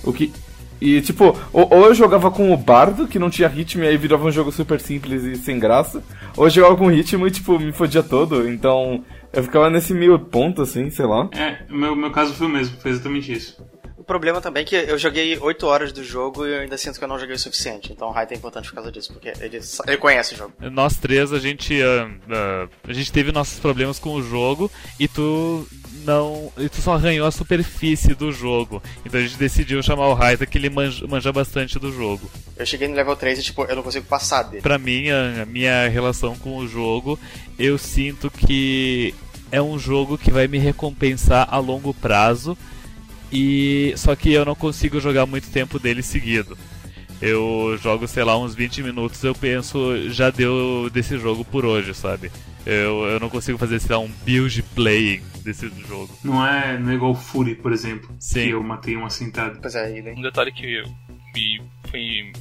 O 0.03 0.13
que. 0.13 0.31
E 0.79 1.01
tipo, 1.01 1.37
ou, 1.51 1.73
ou, 1.73 1.85
eu 1.85 1.93
jogava 1.93 2.29
com 2.29 2.53
o 2.53 2.57
bardo, 2.57 3.07
que 3.07 3.19
não 3.19 3.29
tinha 3.29 3.47
ritmo, 3.47 3.83
e 3.83 3.87
aí 3.87 3.97
virava 3.97 4.25
um 4.25 4.31
jogo 4.31 4.51
super 4.51 4.79
simples 4.79 5.23
e 5.23 5.35
sem 5.35 5.59
graça. 5.59 6.03
Ou 6.35 6.45
eu 6.45 6.49
jogava 6.49 6.75
com 6.75 6.87
ritmo 6.87 7.27
e 7.27 7.31
tipo, 7.31 7.59
me 7.59 7.71
fodia 7.71 8.03
todo. 8.03 8.47
Então 8.47 9.03
eu 9.33 9.43
ficava 9.43 9.69
nesse 9.69 9.93
meio 9.93 10.17
ponto, 10.19 10.61
assim, 10.61 10.89
sei 10.89 11.05
lá. 11.05 11.29
É, 11.33 11.59
o 11.69 11.75
meu, 11.75 11.95
meu 11.95 12.11
caso 12.11 12.33
foi 12.33 12.47
o 12.47 12.49
mesmo, 12.49 12.79
foi 12.79 12.91
exatamente 12.91 13.31
isso. 13.31 13.57
O 13.97 14.03
problema 14.03 14.39
também 14.39 14.63
é 14.63 14.65
que 14.65 14.75
eu 14.75 14.97
joguei 14.97 15.37
8 15.37 15.67
horas 15.67 15.91
do 15.91 16.01
jogo 16.01 16.45
e 16.45 16.51
eu 16.51 16.61
ainda 16.61 16.77
sinto 16.77 16.97
que 16.97 17.03
eu 17.03 17.09
não 17.09 17.19
joguei 17.19 17.35
o 17.35 17.39
suficiente. 17.39 17.91
Então 17.91 18.07
o 18.07 18.11
Raid 18.11 18.33
é 18.33 18.37
importante 18.37 18.69
por 18.69 18.75
causa 18.75 18.91
disso, 18.91 19.11
porque 19.11 19.33
ele, 19.41 19.59
ele 19.85 19.97
conhece 19.97 20.33
o 20.33 20.37
jogo. 20.37 20.53
Nós 20.71 20.95
três, 20.95 21.33
a 21.33 21.39
gente, 21.39 21.73
uh, 21.81 22.07
uh, 22.07 22.69
a 22.87 22.93
gente 22.93 23.11
teve 23.11 23.33
nossos 23.33 23.59
problemas 23.59 23.99
com 23.99 24.13
o 24.13 24.21
jogo 24.21 24.71
e 24.97 25.09
tu 25.09 25.67
não. 26.07 26.51
Tu 26.55 26.81
só 26.81 26.93
arranhou 26.93 27.27
a 27.27 27.31
superfície 27.31 28.15
do 28.15 28.31
jogo. 28.31 28.81
Então 29.05 29.19
a 29.19 29.23
gente 29.23 29.37
decidiu 29.37 29.83
chamar 29.83 30.07
o 30.07 30.13
Raida 30.13 30.45
que 30.45 30.57
ele 30.57 30.69
manja, 30.69 31.05
manja, 31.05 31.31
bastante 31.33 31.77
do 31.77 31.91
jogo. 31.91 32.31
Eu 32.55 32.65
cheguei 32.65 32.87
no 32.87 32.95
level 32.95 33.15
3 33.15 33.39
e 33.39 33.43
tipo, 33.43 33.65
eu 33.65 33.75
não 33.75 33.83
consigo 33.83 34.05
passar 34.05 34.43
dele. 34.43 34.61
Pra 34.61 34.77
mim, 34.77 35.09
a, 35.09 35.43
a 35.43 35.45
minha 35.45 35.87
relação 35.89 36.35
com 36.37 36.57
o 36.57 36.67
jogo, 36.67 37.19
eu 37.59 37.77
sinto 37.77 38.31
que 38.31 39.13
é 39.51 39.61
um 39.61 39.77
jogo 39.77 40.17
que 40.17 40.31
vai 40.31 40.47
me 40.47 40.57
recompensar 40.57 41.47
a 41.51 41.57
longo 41.57 41.93
prazo 41.93 42.57
e 43.31 43.93
só 43.97 44.15
que 44.15 44.31
eu 44.31 44.45
não 44.45 44.55
consigo 44.55 44.99
jogar 44.99 45.25
muito 45.25 45.49
tempo 45.49 45.77
dele 45.77 46.01
seguido. 46.01 46.57
Eu 47.21 47.77
jogo, 47.81 48.07
sei 48.07 48.23
lá, 48.23 48.37
uns 48.37 48.53
20 48.53 48.83
minutos, 48.83 49.23
eu 49.23 49.33
penso, 49.33 50.09
já 50.09 50.29
deu 50.29 50.89
desse 50.93 51.17
jogo 51.17 51.43
por 51.43 51.65
hoje, 51.65 51.93
sabe? 51.93 52.31
Eu, 52.65 53.05
eu 53.05 53.19
não 53.19 53.29
consigo 53.29 53.57
fazer, 53.57 53.79
sei 53.79 53.95
lá, 53.95 54.01
um 54.01 54.11
build 54.23 54.61
playing 54.75 55.21
desse 55.47 55.69
jogo. 55.87 56.13
Não 56.23 56.45
é, 56.45 56.77
não 56.77 56.91
é 56.91 56.95
igual 56.95 57.15
Fury, 57.15 57.55
por 57.55 57.71
exemplo, 57.71 58.15
Sim. 58.19 58.43
que 58.43 58.49
eu 58.49 58.61
matei 58.61 58.95
uma 58.95 59.09
sentada. 59.09 59.59
Pois 59.61 59.75
é, 59.75 60.13
Um 60.15 60.21
detalhe 60.21 60.51
que 60.51 60.83
me 61.33 61.61
foi 61.89 62.31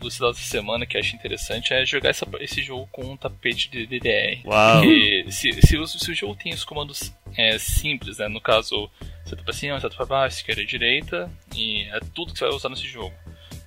elucidado 0.00 0.32
essa 0.32 0.44
semana 0.44 0.84
que 0.86 0.98
acho 0.98 1.14
interessante 1.14 1.72
é 1.72 1.84
jogar 1.84 2.10
essa, 2.10 2.26
esse 2.40 2.62
jogo 2.62 2.86
com 2.90 3.02
um 3.04 3.16
tapete 3.16 3.70
de 3.70 3.86
DDR. 3.86 4.42
Uau. 4.44 4.80
Porque 4.80 5.26
se, 5.30 5.52
se, 5.62 5.76
o, 5.78 5.86
se 5.86 6.10
o 6.10 6.14
jogo 6.14 6.36
tem 6.36 6.52
os 6.52 6.64
comandos 6.64 7.12
é, 7.36 7.58
simples, 7.58 8.18
né? 8.18 8.28
No 8.28 8.40
caso, 8.40 8.90
você 9.24 9.36
tá 9.36 9.42
pra 9.42 9.52
cima, 9.52 9.80
você 9.80 9.88
tá 9.88 9.96
pra 9.96 10.06
baixo, 10.06 10.36
esquerda 10.36 10.62
e 10.62 10.66
direita, 10.66 11.30
e 11.54 11.82
é 11.84 12.00
tudo 12.14 12.32
que 12.32 12.38
você 12.38 12.46
vai 12.46 12.54
usar 12.54 12.68
nesse 12.68 12.86
jogo. 12.86 13.14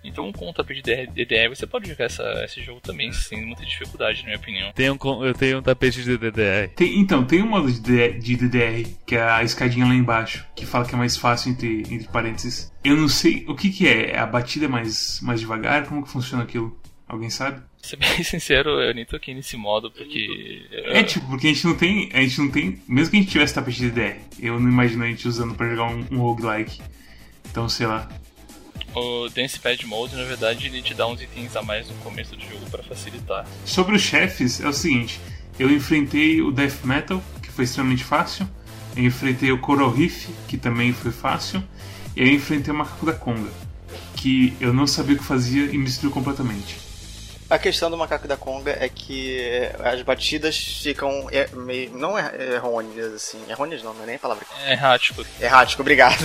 Então 0.08 0.32
com 0.32 0.50
o 0.50 0.54
tapete 0.54 0.82
de 0.82 1.08
DDR 1.08 1.50
você 1.50 1.68
pode 1.68 1.90
jogar 1.90 2.06
essa, 2.06 2.24
esse 2.46 2.62
jogo 2.62 2.80
também 2.82 3.12
sem 3.12 3.46
muita 3.46 3.66
dificuldade, 3.66 4.20
na 4.20 4.26
minha 4.26 4.38
opinião. 4.38 4.72
Tem 4.74 4.90
um, 4.90 4.98
eu 5.26 5.34
tenho 5.34 5.60
um 5.60 5.62
tapete 5.62 6.04
de 6.04 6.18
DDR. 6.18 6.70
Tem, 6.76 7.00
então, 7.00 7.26
tem 7.26 7.42
um 7.42 7.48
modo 7.48 7.72
de 7.72 7.80
DDR, 7.80 8.20
de 8.20 8.36
DDR, 8.36 8.90
que 9.06 9.16
é 9.16 9.22
a 9.22 9.44
escadinha 9.44 9.86
lá 9.86 9.94
embaixo, 9.94 10.46
que 10.56 10.66
fala 10.66 10.86
que 10.86 10.96
é 10.96 10.98
mais 10.98 11.18
fácil 11.18 11.52
entre, 11.52 11.82
entre 11.90 12.08
parênteses. 12.08 12.72
Eu 12.84 12.96
não 12.96 13.08
sei 13.08 13.46
o 13.48 13.56
que, 13.56 13.70
que 13.70 13.88
é. 13.88 14.18
A 14.18 14.26
batida 14.26 14.66
é 14.66 14.68
mais, 14.68 15.20
mais 15.22 15.40
devagar? 15.40 15.86
Como 15.86 16.04
que 16.04 16.10
funciona 16.10 16.44
aquilo? 16.44 16.80
Alguém 17.08 17.30
sabe? 17.30 17.62
Pra 17.80 17.90
ser 17.90 17.96
bem 18.16 18.24
sincero, 18.24 18.82
eu 18.82 18.94
nem 18.94 19.06
toquei 19.06 19.34
nesse 19.34 19.56
modo, 19.58 19.92
porque. 19.92 20.66
É 20.72 21.04
tipo, 21.04 21.28
porque 21.28 21.48
a 21.48 21.54
gente 21.54 21.66
não 21.66 21.76
tem. 21.76 22.10
A 22.14 22.22
gente 22.22 22.40
não 22.40 22.50
tem. 22.50 22.82
Mesmo 22.88 23.12
que 23.12 23.18
a 23.18 23.20
gente 23.22 23.32
tivesse 23.32 23.54
tapete 23.54 23.80
de 23.80 23.92
DDR, 23.92 24.20
eu 24.40 24.60
não 24.60 24.70
imagino 24.70 25.04
a 25.04 25.08
gente 25.08 25.28
usando 25.28 25.56
pra 25.56 25.70
jogar 25.70 25.86
um, 25.86 26.06
um 26.12 26.20
roguelike. 26.20 26.82
Então, 27.50 27.68
sei 27.70 27.88
lá. 27.88 28.10
O 28.98 29.30
Dance 29.30 29.60
Pad 29.60 29.86
Mode, 29.86 30.16
na 30.16 30.24
verdade, 30.24 30.66
ele 30.66 30.82
te 30.82 30.94
dá 30.94 31.06
uns 31.06 31.22
itens 31.22 31.56
a 31.56 31.62
mais 31.62 31.88
no 31.88 31.94
começo 31.96 32.36
do 32.36 32.42
jogo 32.42 32.70
para 32.72 32.82
facilitar. 32.82 33.46
Sobre 33.64 33.96
os 33.96 34.02
chefes, 34.02 34.60
é 34.60 34.68
o 34.68 34.74
seguinte: 34.74 35.20
eu 35.60 35.70
enfrentei 35.70 36.42
o 36.42 36.52
Death 36.52 36.84
Metal, 36.84 37.22
que 37.42 37.52
foi 37.52 37.66
extremamente 37.66 38.04
fácil. 38.04 38.50
Eu 38.96 39.04
enfrentei 39.04 39.52
o 39.52 39.60
Coral 39.60 39.92
Riff, 39.92 40.30
que 40.48 40.58
também 40.58 40.92
foi 40.94 41.12
fácil. 41.12 41.64
E 42.16 42.22
eu 42.22 42.28
enfrentei 42.28 42.74
o 42.74 42.78
Macaco 42.78 43.06
da 43.06 43.14
Conga, 43.14 43.52
que 44.16 44.56
eu 44.60 44.74
não 44.74 44.88
sabia 44.88 45.16
o 45.16 45.20
que 45.20 45.24
fazia 45.24 45.66
e 45.66 45.78
me 45.78 45.86
destruiu 45.86 46.12
completamente. 46.12 46.88
A 47.50 47.58
questão 47.58 47.90
do 47.90 47.96
macaco 47.96 48.28
da 48.28 48.36
conga 48.36 48.72
é 48.72 48.90
que 48.90 49.40
as 49.82 50.02
batidas 50.02 50.58
ficam 50.58 51.30
é, 51.32 51.48
meio. 51.54 51.92
não 51.98 52.20
é 52.20 52.56
errôneas, 52.56 53.14
assim. 53.14 53.42
Errôneas 53.48 53.82
não, 53.82 53.94
não 53.94 54.04
é 54.04 54.06
nem 54.06 54.16
a 54.16 54.20
palavra. 54.20 54.46
É 54.66 54.74
errático. 54.74 55.26
Errático, 55.40 55.82
obrigado. 55.82 56.18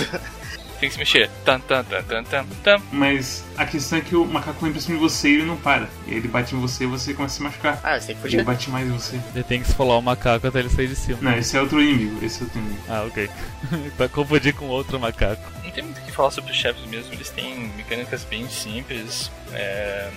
Tem 0.83 0.89
que 0.89 0.95
se 0.95 0.99
mexer. 0.99 1.29
Tan, 1.45 1.61
tan, 1.61 1.81
tan, 1.85 2.03
tan, 2.03 2.23
tan, 2.25 2.45
tan. 2.61 2.81
Mas 2.91 3.45
a 3.55 3.65
questão 3.65 3.99
é 3.99 4.01
que 4.01 4.17
o 4.17 4.25
macaco 4.25 4.59
vem 4.61 4.73
pra 4.73 4.81
cima 4.81 4.97
de 4.97 5.01
você 5.01 5.29
e 5.29 5.33
ele 5.35 5.45
não 5.45 5.55
para. 5.55 5.87
E 6.05 6.11
aí 6.11 6.17
ele 6.17 6.27
bate 6.27 6.53
em 6.53 6.59
você 6.59 6.83
e 6.83 6.87
você 6.87 7.13
começa 7.13 7.35
a 7.35 7.37
se 7.37 7.41
machucar. 7.43 7.79
Ah, 7.81 7.97
você 7.97 8.07
tem 8.07 8.15
que 8.17 8.21
Ele 8.23 8.31
fugir. 8.31 8.43
bate 8.43 8.69
mais 8.69 8.85
em 8.85 8.91
você. 8.91 9.17
Ele 9.33 9.43
tem 9.45 9.61
que 9.61 9.67
esfolar 9.69 9.97
o 9.97 10.01
macaco 10.01 10.45
até 10.45 10.59
ele 10.59 10.69
sair 10.69 10.89
de 10.89 10.95
cima. 10.97 11.19
Não, 11.21 11.37
esse 11.37 11.55
é 11.55 11.61
outro 11.61 11.81
inimigo. 11.81 12.19
Esse 12.25 12.41
é 12.41 12.43
outro 12.43 12.59
inimigo. 12.59 12.81
Ah, 12.89 13.03
ok. 13.07 13.29
pra 13.95 14.09
confundir 14.09 14.53
com 14.55 14.65
outro 14.67 14.99
macaco. 14.99 15.41
Não 15.63 15.71
tem 15.71 15.85
muito 15.85 15.99
o 15.99 16.01
que 16.01 16.11
falar 16.11 16.31
sobre 16.31 16.51
os 16.51 16.57
chefes 16.57 16.83
mesmo, 16.87 17.13
eles 17.13 17.29
têm 17.29 17.59
mecânicas 17.77 18.25
bem 18.25 18.49
simples. 18.49 19.31
é, 19.53 20.09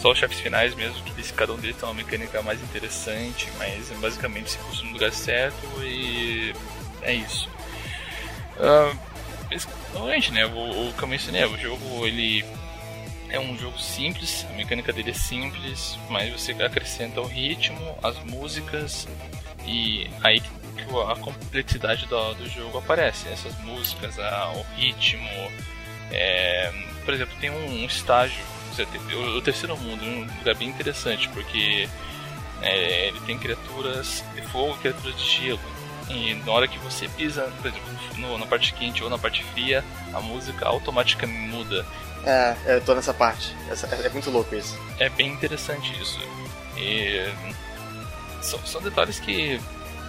Só 0.00 0.12
os 0.12 0.18
chefes 0.18 0.40
finais 0.40 0.74
mesmo, 0.74 1.02
que 1.04 1.10
eles- 1.10 1.30
cada 1.32 1.52
um 1.52 1.56
deles 1.58 1.76
tem 1.76 1.86
uma 1.86 1.94
mecânica 1.94 2.40
mais 2.40 2.62
interessante, 2.62 3.46
mas 3.58 3.90
basicamente 4.00 4.52
se 4.52 4.56
puxa 4.58 4.84
no 4.84 4.92
lugar 4.92 5.12
certo 5.12 5.66
e 5.82 6.54
é 7.02 7.12
isso. 7.12 7.46
Ah, 8.58 8.92
mas, 9.50 9.68
Novamente, 9.94 10.32
né, 10.32 10.46
o, 10.46 10.88
o 10.88 10.92
que 10.92 11.02
eu 11.02 11.08
mencionei, 11.08 11.44
o 11.44 11.56
jogo 11.58 12.06
ele 12.06 12.44
é 13.30 13.38
um 13.38 13.56
jogo 13.58 13.78
simples, 13.78 14.46
a 14.48 14.52
mecânica 14.54 14.92
dele 14.92 15.10
é 15.10 15.14
simples, 15.14 15.98
mas 16.08 16.32
você 16.32 16.52
acrescenta 16.52 17.20
o 17.20 17.26
ritmo, 17.26 17.98
as 18.02 18.18
músicas 18.24 19.06
e 19.66 20.08
aí 20.22 20.40
que 20.40 20.48
a 21.10 21.16
complexidade 21.16 22.06
do, 22.06 22.34
do 22.34 22.48
jogo 22.48 22.78
aparece. 22.78 23.28
Essas 23.28 23.56
músicas, 23.64 24.18
a- 24.18 24.52
o 24.54 24.64
ritmo. 24.76 25.28
é, 26.10 26.72
por 27.04 27.12
exemplo, 27.14 27.34
tem 27.40 27.50
um, 27.50 27.82
um 27.82 27.84
estágio, 27.84 28.42
o 29.36 29.42
terceiro 29.42 29.76
mundo, 29.76 30.04
um 30.04 30.20
lugar 30.38 30.54
bem 30.54 30.68
interessante, 30.68 31.28
porque 31.30 31.88
é, 32.62 33.08
ele 33.08 33.20
tem 33.20 33.36
criaturas 33.38 34.24
de 34.34 34.42
fogo 34.42 34.74
e 34.76 34.78
criaturas 34.78 35.16
de 35.18 35.24
gelo. 35.46 35.60
E 36.10 36.34
na 36.46 36.52
hora 36.52 36.66
que 36.68 36.78
você 36.78 37.08
pisa, 37.08 37.42
por 37.60 37.66
exemplo, 37.66 37.86
no- 38.16 38.38
na 38.38 38.46
parte 38.46 38.72
quente 38.74 39.02
ou 39.04 39.10
na 39.10 39.18
parte 39.18 39.44
fria, 39.44 39.84
a 40.14 40.20
música 40.20 40.66
automaticamente 40.66 41.38
muda. 41.54 41.84
É, 42.24 42.56
eu 42.66 42.80
tô 42.84 42.94
nessa 42.94 43.12
parte. 43.14 43.54
Essa- 43.70 43.86
é, 43.94 44.06
é 44.06 44.08
muito 44.08 44.30
louco 44.30 44.54
isso. 44.54 44.78
É 44.98 45.08
bem 45.08 45.28
interessante 45.32 45.92
isso. 46.00 46.18
E 46.76 47.30
são, 48.40 48.58
são 48.66 48.80
detalhes 48.82 49.18
que 49.20 49.60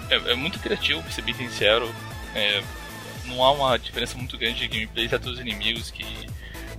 é, 0.09 0.15
é 0.31 0.35
muito 0.35 0.59
criativo, 0.59 1.01
pra 1.03 1.11
ser 1.11 1.21
bem 1.21 1.33
sincero. 1.33 1.93
É, 2.33 2.63
não 3.25 3.43
há 3.43 3.51
uma 3.51 3.77
diferença 3.77 4.17
muito 4.17 4.37
grande 4.37 4.59
de 4.59 4.67
gameplay 4.67 5.05
entre 5.11 5.29
os 5.29 5.39
inimigos 5.39 5.91
que 5.91 6.27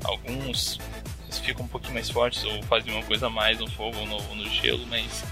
alguns 0.04 0.78
ficam 1.44 1.64
um 1.64 1.68
pouquinho 1.68 1.94
mais 1.94 2.10
fortes 2.10 2.42
ou 2.44 2.62
fazem 2.64 2.92
uma 2.92 3.02
coisa 3.04 3.26
a 3.28 3.30
mais 3.30 3.58
no 3.58 3.70
fogo 3.70 3.96
ou 3.98 4.06
no, 4.06 4.34
no 4.34 4.48
gelo, 4.50 4.84
mas 4.88 5.24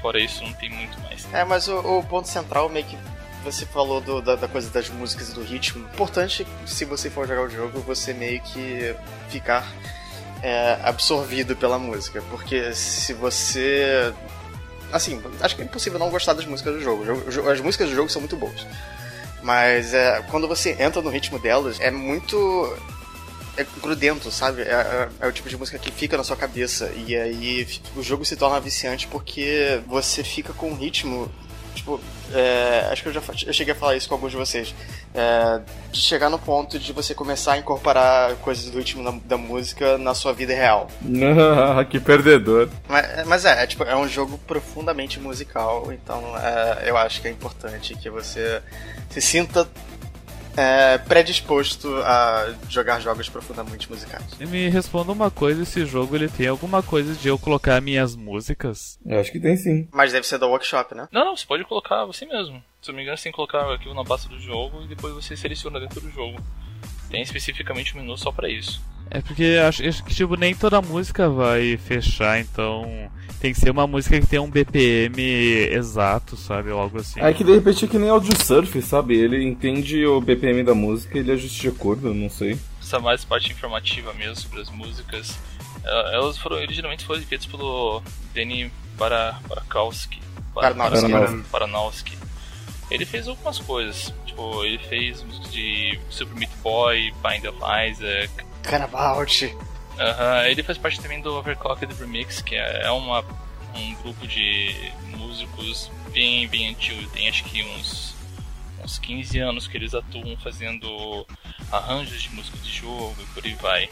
fora 0.00 0.20
isso 0.20 0.42
não 0.44 0.52
tem 0.54 0.68
muito 0.70 0.98
mais. 1.00 1.26
É, 1.32 1.44
mas 1.44 1.68
o, 1.68 1.78
o 1.98 2.02
ponto 2.04 2.28
central 2.28 2.68
meio 2.68 2.84
que 2.84 2.96
você 3.44 3.64
falou 3.66 4.00
do- 4.00 4.20
da, 4.20 4.34
da 4.36 4.48
coisa 4.48 4.68
das 4.70 4.88
músicas 4.88 5.30
e 5.30 5.32
do 5.32 5.42
ritmo. 5.42 5.84
Importante, 5.92 6.46
se 6.66 6.84
você 6.84 7.08
for 7.10 7.26
jogar 7.26 7.42
o 7.42 7.50
jogo, 7.50 7.80
você 7.80 8.12
meio 8.12 8.40
que 8.40 8.94
ficar 9.30 9.66
é, 10.42 10.78
absorvido 10.82 11.56
pela 11.56 11.78
música. 11.78 12.22
Porque 12.30 12.74
se 12.74 13.12
você. 13.14 14.12
Assim, 14.92 15.20
acho 15.40 15.54
que 15.56 15.62
é 15.62 15.64
impossível 15.64 15.98
não 15.98 16.10
gostar 16.10 16.32
das 16.32 16.46
músicas 16.46 16.74
do 16.74 16.80
jogo. 16.82 17.04
As 17.50 17.60
músicas 17.60 17.88
do 17.90 17.94
jogo 17.94 18.08
são 18.08 18.20
muito 18.22 18.36
boas. 18.36 18.66
Mas 19.42 19.94
é, 19.94 20.22
quando 20.30 20.48
você 20.48 20.76
entra 20.80 21.00
no 21.02 21.10
ritmo 21.10 21.38
delas, 21.38 21.78
é 21.80 21.90
muito. 21.90 22.76
É 23.56 23.66
grudento, 23.82 24.30
sabe? 24.30 24.62
É, 24.62 24.66
é- 24.72 25.08
é 25.20 25.26
o 25.26 25.32
tipo 25.32 25.48
de 25.48 25.56
música 25.56 25.78
que 25.80 25.90
fica 25.90 26.16
na 26.16 26.22
sua 26.24 26.36
cabeça. 26.36 26.90
E 26.94 27.16
aí 27.16 27.66
o 27.96 28.02
jogo 28.02 28.24
se 28.24 28.36
torna 28.36 28.60
viciante 28.60 29.06
porque 29.08 29.80
você 29.86 30.22
fica 30.24 30.52
com 30.52 30.70
um 30.70 30.74
ritmo. 30.76 31.30
Tipo, 31.88 32.00
é, 32.34 32.88
acho 32.92 33.02
que 33.02 33.08
eu 33.08 33.12
já 33.14 33.22
eu 33.46 33.52
cheguei 33.52 33.72
a 33.72 33.76
falar 33.76 33.96
isso 33.96 34.06
com 34.08 34.14
alguns 34.14 34.30
de 34.30 34.36
vocês. 34.36 34.74
É, 35.14 35.60
de 35.90 35.98
chegar 35.98 36.28
no 36.28 36.38
ponto 36.38 36.78
de 36.78 36.92
você 36.92 37.14
começar 37.14 37.54
a 37.54 37.58
incorporar 37.58 38.34
coisas 38.36 38.70
do 38.70 38.76
ritmo 38.76 39.02
da, 39.02 39.18
da 39.24 39.36
música 39.38 39.96
na 39.96 40.12
sua 40.14 40.34
vida 40.34 40.52
real. 40.52 40.88
que 41.88 41.98
perdedor. 41.98 42.68
Mas, 42.86 43.26
mas 43.26 43.44
é, 43.46 43.62
é, 43.62 43.66
tipo, 43.66 43.84
é 43.84 43.96
um 43.96 44.06
jogo 44.06 44.38
profundamente 44.46 45.18
musical, 45.18 45.90
então 45.90 46.22
é, 46.36 46.90
eu 46.90 46.96
acho 46.98 47.22
que 47.22 47.28
é 47.28 47.30
importante 47.30 47.94
que 47.94 48.10
você 48.10 48.60
se 49.08 49.22
sinta 49.22 49.66
é, 50.58 50.98
predisposto 50.98 51.88
a 52.02 52.52
jogar 52.68 52.98
jogos 52.98 53.28
profundamente 53.28 53.88
musicais. 53.88 54.24
E 54.40 54.44
me 54.44 54.68
responda 54.68 55.12
uma 55.12 55.30
coisa, 55.30 55.62
esse 55.62 55.86
jogo 55.86 56.16
ele 56.16 56.28
tem 56.28 56.48
alguma 56.48 56.82
coisa 56.82 57.14
de 57.14 57.28
eu 57.28 57.38
colocar 57.38 57.80
minhas 57.80 58.16
músicas? 58.16 58.98
Eu 59.06 59.20
acho 59.20 59.30
que 59.30 59.38
tem 59.38 59.56
sim. 59.56 59.86
Mas 59.92 60.12
deve 60.12 60.26
ser 60.26 60.38
da 60.38 60.48
workshop, 60.48 60.96
né? 60.96 61.06
Não, 61.12 61.24
não, 61.24 61.36
você 61.36 61.46
pode 61.46 61.62
colocar 61.64 62.04
você 62.04 62.26
mesmo. 62.26 62.60
Se 62.82 62.90
eu 62.90 62.92
não 62.92 62.96
me 62.96 63.02
engano, 63.02 63.16
você 63.16 63.24
tem 63.24 63.32
que 63.32 63.36
colocar 63.36 63.68
o 63.68 63.70
arquivo 63.70 63.94
na 63.94 64.04
pasta 64.04 64.28
do 64.28 64.40
jogo 64.40 64.82
e 64.82 64.88
depois 64.88 65.14
você 65.14 65.36
seleciona 65.36 65.78
dentro 65.78 66.00
do 66.00 66.10
jogo. 66.10 66.40
Tem 67.10 67.22
especificamente 67.22 67.94
um 67.96 68.00
menu 68.00 68.16
só 68.18 68.30
pra 68.30 68.48
isso. 68.48 68.80
É 69.10 69.22
porque 69.22 69.58
acho, 69.66 69.86
acho 69.88 70.04
que 70.04 70.14
tipo, 70.14 70.36
nem 70.36 70.54
toda 70.54 70.82
música 70.82 71.30
vai 71.30 71.78
fechar, 71.78 72.38
então 72.40 73.10
tem 73.40 73.54
que 73.54 73.58
ser 73.58 73.70
uma 73.70 73.86
música 73.86 74.20
que 74.20 74.26
tem 74.26 74.38
um 74.38 74.50
BPM 74.50 75.18
exato, 75.72 76.36
sabe? 76.36 76.70
Ou 76.70 76.78
algo 76.78 76.98
assim. 77.00 77.18
É 77.20 77.32
que 77.32 77.42
de 77.42 77.54
repente 77.54 77.84
é 77.84 77.88
que 77.88 77.98
nem 77.98 78.10
áudio 78.10 78.36
surf, 78.44 78.82
sabe? 78.82 79.16
Ele 79.16 79.42
entende 79.42 80.04
o 80.04 80.20
BPM 80.20 80.62
da 80.62 80.74
música 80.74 81.16
e 81.16 81.20
ele 81.20 81.32
ajusta 81.32 81.58
de 81.62 81.68
acordo, 81.68 82.12
não 82.12 82.28
sei. 82.28 82.58
Essa 82.82 82.98
mais 83.00 83.24
parte 83.24 83.50
informativa 83.50 84.12
mesmo 84.12 84.36
sobre 84.36 84.60
as 84.60 84.70
músicas. 84.70 85.38
eh, 85.84 86.10
Elas 86.14 86.36
foram 86.36 86.56
originalmente 86.58 87.06
foram 87.06 87.22
feitas 87.22 87.46
pelo 87.46 88.02
Danny 88.34 88.70
Bara- 88.98 89.38
Barakowski. 89.48 90.20
Bara- 90.54 90.74
Baranowski. 90.74 91.08
Baranowski. 91.12 91.48
Baranowski. 91.50 92.18
Ele 92.90 93.04
fez 93.04 93.28
algumas 93.28 93.58
coisas. 93.58 94.12
Tipo, 94.26 94.64
ele 94.64 94.78
fez 94.78 95.22
músicas 95.22 95.52
de 95.52 95.98
Super 96.10 96.34
Meat 96.36 96.52
Boy, 96.62 97.12
Bind 97.22 97.44
of 97.46 97.58
Isaac. 97.88 98.30
Canabout. 98.62 99.56
Aham, 99.98 100.46
ele 100.46 100.62
faz 100.62 100.78
parte 100.78 101.00
também 101.00 101.20
do 101.20 101.34
Overclocked 101.34 101.92
Remix, 101.94 102.40
que 102.40 102.54
é 102.54 102.82
é 102.84 102.90
uma, 102.90 103.24
um 103.74 103.94
grupo 103.96 104.26
de 104.26 104.92
músicos 105.16 105.90
bem, 106.12 106.46
bem 106.48 106.68
antigo. 106.68 107.08
Tem 107.10 107.28
acho 107.28 107.44
que 107.44 107.62
uns, 107.62 108.14
uns 108.84 108.98
15 108.98 109.38
anos 109.40 109.66
que 109.66 109.76
eles 109.76 109.94
atuam 109.94 110.36
fazendo 110.36 111.26
arranjos 111.70 112.22
de 112.22 112.30
música 112.30 112.56
de 112.58 112.70
jogo 112.70 113.16
e 113.20 113.26
por 113.26 113.44
aí 113.44 113.54
vai. 113.54 113.88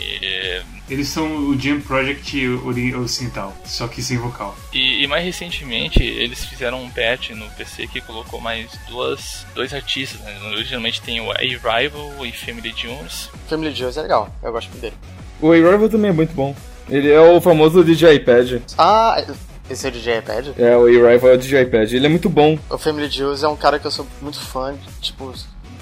E, 0.00 0.62
Eles 0.88 1.08
são 1.08 1.48
o 1.48 1.58
Jam 1.60 1.80
Project 1.80 2.48
ocidental, 2.96 3.54
só 3.64 3.86
que 3.86 4.02
sem 4.02 4.18
vocal. 4.18 4.56
e, 4.72 5.04
e 5.04 5.06
mais 5.06 5.24
recentemente 5.24 6.02
eles 6.02 6.44
fizeram 6.44 6.82
um 6.82 6.90
patch 6.90 7.30
no 7.30 7.48
PC 7.50 7.86
que 7.86 8.00
colocou 8.00 8.40
mais 8.40 8.70
duas, 8.88 9.46
dois 9.54 9.72
artistas. 9.72 10.20
Né? 10.20 10.36
Originalmente 10.52 11.00
tem 11.00 11.20
o 11.20 11.30
A-Rival 11.30 12.26
e 12.26 12.32
Family 12.32 12.72
Jones. 12.72 13.30
Family 13.48 13.72
Jones 13.72 13.96
é 13.96 14.02
legal, 14.02 14.34
eu 14.42 14.50
gosto 14.50 14.68
muito 14.70 14.80
dele. 14.80 14.96
O 15.40 15.52
A-Rival 15.52 15.88
também 15.88 16.10
é 16.10 16.14
muito 16.14 16.34
bom. 16.34 16.54
Ele 16.88 17.10
é 17.10 17.20
o 17.20 17.40
famoso 17.40 17.84
DJ 17.84 18.14
iPad. 18.16 18.60
Ah, 18.76 19.24
esse 19.70 19.86
é 19.86 19.90
o 19.90 19.92
DJ 19.92 20.18
iPad? 20.18 20.48
É, 20.58 20.76
o 20.76 20.86
A-Rival 20.86 21.30
é 21.30 21.34
o 21.34 21.38
DJ 21.38 21.62
iPad. 21.62 21.92
Ele 21.92 22.06
é 22.06 22.08
muito 22.08 22.28
bom. 22.28 22.58
O 22.68 22.76
Family 22.76 23.08
Juice 23.08 23.44
é 23.44 23.48
um 23.48 23.54
cara 23.56 23.78
que 23.78 23.86
eu 23.86 23.90
sou 23.92 24.04
muito 24.20 24.40
fã, 24.40 24.74
tipo, 25.00 25.32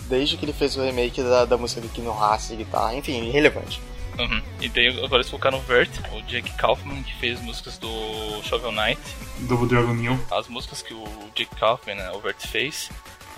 desde 0.06 0.36
que 0.36 0.44
ele 0.44 0.52
fez 0.52 0.76
o 0.76 0.82
remake 0.82 1.22
da, 1.22 1.46
da 1.46 1.56
música 1.56 1.80
do 1.80 1.88
Kino 1.88 2.12
Haas 2.12 2.50
e 2.50 2.56
guitarra, 2.56 2.94
enfim, 2.94 3.26
irrelevante. 3.26 3.80
Uhum. 4.18 4.42
E 4.60 4.68
daí 4.68 4.88
agora 4.88 5.16
eles 5.16 5.28
colocaram 5.28 5.58
o 5.58 5.62
Vert, 5.62 5.90
o 6.12 6.22
Jake 6.22 6.50
Kaufman, 6.56 7.02
que 7.02 7.14
fez 7.16 7.40
músicas 7.40 7.78
do 7.78 8.42
Shovel 8.42 8.72
Knight. 8.72 9.00
Double 9.40 9.68
Dragon 9.68 9.94
Neon. 9.94 10.18
As 10.30 10.48
músicas 10.48 10.82
que 10.82 10.92
o 10.92 11.04
Jake 11.34 11.54
Kaufman, 11.56 11.94
né, 11.94 12.10
o 12.12 12.20
Vert 12.20 12.46
fez, 12.46 12.90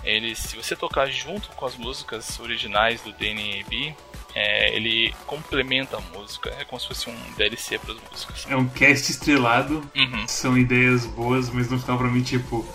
ele, 0.03 0.35
se 0.35 0.57
você 0.57 0.75
tocar 0.75 1.07
junto 1.07 1.49
com 1.51 1.67
as 1.67 1.77
músicas 1.77 2.39
originais 2.41 3.03
do 3.03 3.13
DNB, 3.13 3.95
é, 4.35 4.75
ele 4.75 5.15
complementa 5.27 5.97
a 5.97 6.01
música. 6.17 6.51
É 6.59 6.65
como 6.65 6.81
se 6.81 6.89
fosse 6.89 7.11
um 7.11 7.33
DLC 7.37 7.79
para 7.79 7.93
as 7.93 8.01
músicas. 8.11 8.47
É 8.49 8.57
um 8.57 8.69
cast 8.69 9.11
estrelado. 9.11 9.89
Uhum. 9.95 10.27
São 10.27 10.57
ideias 10.57 11.05
boas, 11.07 11.51
mas 11.51 11.71
no 11.71 11.79
final 11.79 11.99
pra 11.99 12.09
mim, 12.09 12.23
tipo, 12.23 12.67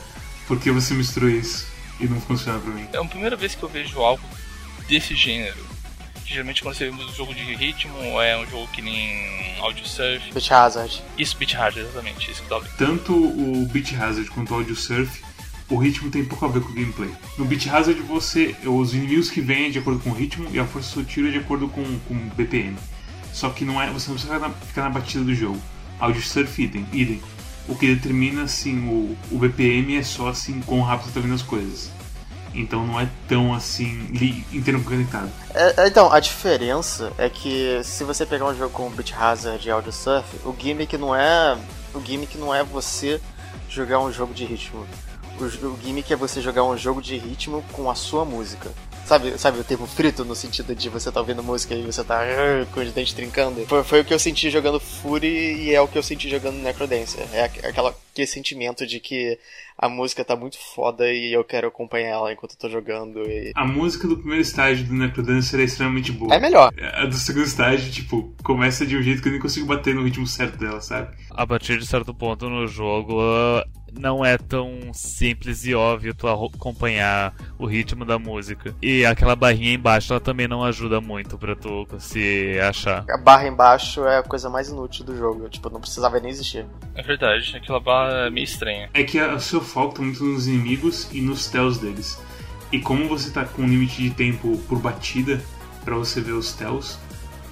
por 0.48 0.60
que 0.60 0.72
você 0.72 0.94
misturou 0.94 1.30
isso? 1.30 1.68
E 2.00 2.08
não 2.08 2.20
funciona 2.20 2.60
pra 2.60 2.72
mim. 2.72 2.88
É 2.92 2.98
a 2.98 3.06
primeira 3.06 3.36
vez 3.36 3.56
que 3.56 3.64
eu 3.64 3.70
vejo 3.70 4.02
algo 4.02 4.24
desse 4.88 5.16
gênero. 5.16 5.75
Geralmente 6.26 6.62
quando 6.62 6.76
você 6.76 6.90
vê 6.90 6.92
um 6.92 7.14
jogo 7.14 7.34
de 7.34 7.56
ritmo, 7.56 7.98
é 8.22 8.38
um 8.38 8.46
jogo 8.50 8.68
que 8.70 8.82
nem 8.82 9.56
Audio 9.60 9.86
Surf. 9.86 10.34
Beat 10.34 10.52
Hazard. 10.52 11.04
Isso, 11.18 11.38
Beat 11.38 11.54
Hard, 11.54 11.78
exatamente, 11.78 12.32
isso 12.32 12.42
que 12.42 12.50
tá 12.50 12.60
Tanto 12.78 13.14
o 13.14 13.66
Beat 13.72 13.94
Hazard 13.94 14.30
quanto 14.32 14.52
o 14.52 14.56
Audio 14.56 14.76
Surf, 14.76 15.24
o 15.70 15.78
ritmo 15.78 16.12
tem 16.12 16.26
pouco 16.26 16.46
a 16.46 16.48
ver 16.48 16.62
com 16.62 16.70
o 16.70 16.74
gameplay. 16.74 17.10
No 17.38 17.46
Beat 17.46 17.68
Hazard, 17.68 18.00
você, 18.02 18.56
os 18.66 18.94
inimigos 18.94 19.30
que 19.30 19.42
vêm 19.42 19.68
é 19.68 19.70
de 19.70 19.80
acordo 19.80 20.00
com 20.00 20.12
o 20.12 20.14
ritmo 20.14 20.48
e 20.52 20.60
a 20.60 20.66
força 20.66 20.90
sutil 20.90 21.28
é 21.28 21.32
de 21.32 21.40
acordo 21.40 21.68
com 21.68 21.82
o 21.82 22.16
BPM. 22.36 22.76
Só 23.34 23.50
que 23.50 23.66
não 23.66 23.82
é, 23.82 23.90
você 23.90 24.08
não 24.08 24.16
precisa 24.16 24.34
ficar 24.34 24.40
na, 24.40 24.54
ficar 24.54 24.84
na 24.84 24.90
batida 24.90 25.24
do 25.24 25.34
jogo. 25.34 25.62
Audio 26.00 26.22
Surf, 26.22 26.62
idem. 26.62 26.86
idem. 26.94 27.22
O 27.68 27.76
que 27.76 27.96
determina 27.96 28.44
assim 28.44 28.88
o, 28.88 29.18
o 29.32 29.40
BPM 29.40 29.98
é 29.98 30.04
só 30.04 30.28
assim 30.30 30.62
quão 30.62 30.82
rápido 30.82 31.08
você 31.08 31.14
tá 31.14 31.20
vendo 31.20 31.34
as 31.34 31.42
coisas. 31.42 31.92
Então 32.56 32.86
não 32.86 33.00
é 33.00 33.08
tão 33.28 33.54
assim 33.54 34.08
li, 34.12 34.46
inteiro 34.52 34.82
conectado. 34.84 35.30
É, 35.54 35.84
é, 35.84 35.88
então, 35.88 36.12
a 36.12 36.20
diferença 36.20 37.12
é 37.18 37.30
que 37.30 37.82
se 37.84 38.04
você 38.04 38.26
pegar 38.26 38.46
um 38.46 38.56
jogo 38.56 38.72
como 38.72 38.90
Beat 38.90 39.14
Hazard 39.14 39.68
e 39.68 39.72
Audio 39.72 39.92
Surf, 39.92 40.28
o 40.46 40.56
gimmick 40.58 40.98
não 40.98 41.16
é. 41.16 41.58
O 41.94 42.02
gimmick 42.02 42.38
não 42.38 42.54
é 42.54 42.64
você 42.64 43.22
jogar 43.70 44.00
um 44.00 44.12
jogo 44.12 44.34
de 44.34 44.46
ritmo. 44.46 44.86
O, 45.40 45.44
o 45.44 45.80
gimmick 45.84 46.12
é 46.12 46.16
você 46.16 46.42
jogar 46.42 46.64
um 46.64 46.78
jogo 46.78 47.02
de 47.02 47.18
ritmo 47.18 47.64
com 47.72 47.90
a 47.90 47.96
sua 47.96 48.24
música. 48.24 48.72
Sabe, 49.06 49.38
sabe 49.38 49.60
o 49.60 49.64
termo 49.64 49.86
frito 49.86 50.26
no 50.26 50.36
sentido 50.36 50.74
de 50.74 50.90
você 50.90 51.12
tá 51.12 51.20
ouvindo 51.20 51.44
música 51.44 51.76
e 51.76 51.84
você 51.84 52.04
tá 52.04 52.22
com 52.74 52.80
os 52.80 52.92
dentes 52.92 53.14
trincando? 53.14 53.64
Foi, 53.68 53.84
foi, 53.84 54.02
o 54.02 54.06
que 54.06 54.14
eu 54.14 54.18
senti 54.18 54.50
jogando 54.50 54.80
Fury 54.80 55.28
e 55.28 55.74
é 55.76 55.80
o 55.80 55.88
que 55.88 55.98
eu 55.98 56.02
senti 56.02 56.28
jogando 56.28 56.56
Necrodancer. 56.56 57.28
É 57.32 57.44
aquela, 57.44 57.96
aquele 58.16 58.28
sentimento 58.28 58.88
de 58.88 59.02
que 59.02 59.38
a 59.78 59.90
música 59.90 60.24
tá 60.24 60.38
muito 60.38 60.58
foda 60.58 61.12
e 61.12 61.34
eu 61.34 61.44
quero 61.44 61.68
acompanhar 61.68 62.12
ela 62.12 62.32
enquanto 62.32 62.54
eu 62.54 62.58
tô 62.58 62.70
jogando. 62.70 63.22
E... 63.30 63.52
A 63.54 63.68
música 63.68 64.08
do 64.08 64.18
primeiro 64.18 64.42
estágio 64.42 64.86
do 64.86 64.94
Necrodancer 64.94 65.60
é 65.60 65.64
extremamente 65.64 66.14
boa. 66.14 66.34
É 66.34 66.40
melhor. 66.40 66.74
A 66.94 67.06
do 67.06 67.16
segundo 67.16 67.46
estágio, 67.46 67.92
tipo, 67.92 68.34
começa 68.42 68.86
de 68.86 68.96
um 68.96 69.02
jeito 69.02 69.22
que 69.22 69.28
eu 69.28 69.34
nem 69.34 69.42
consigo 69.42 69.68
bater 69.68 69.94
no 69.94 70.04
ritmo 70.04 70.26
certo 70.26 70.58
dela, 70.58 70.80
sabe? 70.80 71.14
A 71.30 71.46
partir 71.46 71.78
de 71.78 71.86
certo 71.86 72.14
ponto 72.14 72.50
no 72.50 72.66
jogo, 72.66 73.20
não 73.98 74.24
é 74.24 74.38
tão 74.38 74.94
simples 74.94 75.66
e 75.66 75.74
óbvio 75.74 76.14
tu 76.14 76.28
acompanhar 76.28 77.34
o 77.58 77.66
ritmo 77.66 78.06
da 78.06 78.20
música. 78.20 78.76
E 78.82 79.06
aquela 79.06 79.36
barrinha 79.36 79.74
embaixo, 79.74 80.14
ela 80.14 80.20
também 80.20 80.48
não 80.48 80.64
ajuda 80.64 81.02
muito 81.02 81.38
pra 81.38 81.56
tu 81.56 81.88
se 82.00 82.60
achar. 82.60 83.06
A 83.10 83.18
barra 83.18 83.48
embaixo 83.48 84.06
é 84.06 84.18
a 84.18 84.24
coisa 84.24 84.50
mais 84.50 84.70
inútil 84.70 85.06
do 85.06 85.18
jogo. 85.18 85.50
Tipo, 85.50 85.70
não 85.70 85.80
precisava 85.80 86.20
nem 86.20 86.32
existir. 86.32 86.66
É 86.94 87.02
verdade, 87.02 87.56
aquela 87.56 87.80
barra 87.80 88.28
é 88.28 88.30
meio 88.30 88.44
estranha. 88.44 88.90
É 88.94 89.04
que 89.04 89.20
o 89.22 89.40
seu 89.40 89.62
foco 89.62 89.96
tá 89.96 90.02
muito 90.02 90.24
nos 90.24 90.48
inimigos 90.48 91.10
e 91.12 91.22
nos 91.22 91.48
tells 91.48 91.80
deles. 91.80 92.20
E 92.72 92.80
como 92.80 93.08
você 93.08 93.32
tá 93.32 93.46
com 93.46 93.62
um 93.62 93.68
limite 93.68 94.02
de 94.02 94.10
tempo 94.10 94.58
por 94.68 94.80
batida 94.80 95.42
para 95.84 95.96
você 95.96 96.20
ver 96.20 96.34
os 96.34 96.54
tells, 96.54 97.00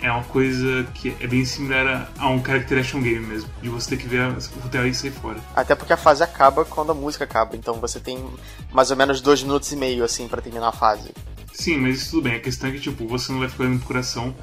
é 0.03 0.11
uma 0.11 0.23
coisa 0.25 0.83
que 0.93 1.15
é 1.21 1.25
bem 1.25 1.45
similar 1.45 2.11
a 2.17 2.29
um 2.29 2.43
character 2.43 2.77
action 2.77 3.01
game 3.01 3.25
mesmo, 3.25 3.49
de 3.61 3.69
você 3.69 3.91
ter 3.91 3.97
que 3.97 4.07
ver 4.07 4.27
o 4.27 4.69
tela 4.69 4.85
e 4.85 4.93
sair 4.93 5.11
fora. 5.11 5.39
Até 5.55 5.73
porque 5.73 5.93
a 5.93 5.97
fase 5.97 6.21
acaba 6.21 6.65
quando 6.65 6.91
a 6.91 6.93
música 6.93 7.23
acaba, 7.23 7.55
então 7.55 7.75
você 7.75 8.01
tem 8.01 8.23
mais 8.71 8.91
ou 8.91 8.97
menos 8.97 9.21
dois 9.21 9.41
minutos 9.41 9.71
e 9.71 9.77
meio 9.77 10.03
assim 10.03 10.27
para 10.27 10.41
terminar 10.41 10.67
a 10.67 10.71
fase. 10.73 11.11
Sim, 11.53 11.77
mas 11.77 12.01
isso 12.01 12.11
tudo 12.11 12.23
bem. 12.23 12.35
A 12.35 12.39
questão 12.39 12.69
é 12.69 12.73
que 12.73 12.81
tipo 12.81 13.07
você 13.07 13.31
não 13.31 13.39
vai 13.39 13.47
ficar 13.47 13.63
olhando 13.63 13.79
pro 13.79 13.87
coração 13.87 14.35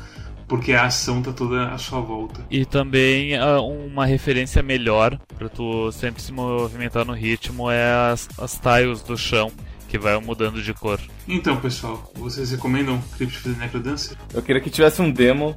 porque 0.49 0.73
a 0.73 0.87
ação 0.87 1.23
tá 1.23 1.33
toda 1.33 1.69
à 1.69 1.79
sua 1.79 2.01
volta. 2.01 2.45
E 2.51 2.65
também 2.65 3.39
uh, 3.39 3.61
uma 3.63 4.07
referência 4.07 4.63
melhor 4.63 5.21
para 5.37 5.49
tu 5.49 5.93
sempre 5.93 6.23
se 6.23 6.33
movimentar 6.33 7.05
no 7.05 7.13
ritmo 7.13 7.71
é 7.71 8.11
as, 8.11 8.29
as 8.39 8.59
tiles 8.59 9.03
do 9.03 9.17
chão 9.17 9.53
que 9.91 9.99
vai 9.99 10.17
mudando 10.21 10.63
de 10.63 10.73
cor. 10.73 11.01
Então, 11.27 11.57
pessoal, 11.61 12.11
vocês 12.15 12.53
recomendam 12.53 13.03
Crypt 13.17 13.39
of 13.39 13.53
the 13.53 13.59
Necrodancer? 13.59 14.17
Eu 14.33 14.41
queria 14.41 14.63
que 14.63 14.71
tivesse 14.71 15.03
um 15.03 15.11
demo, 15.11 15.57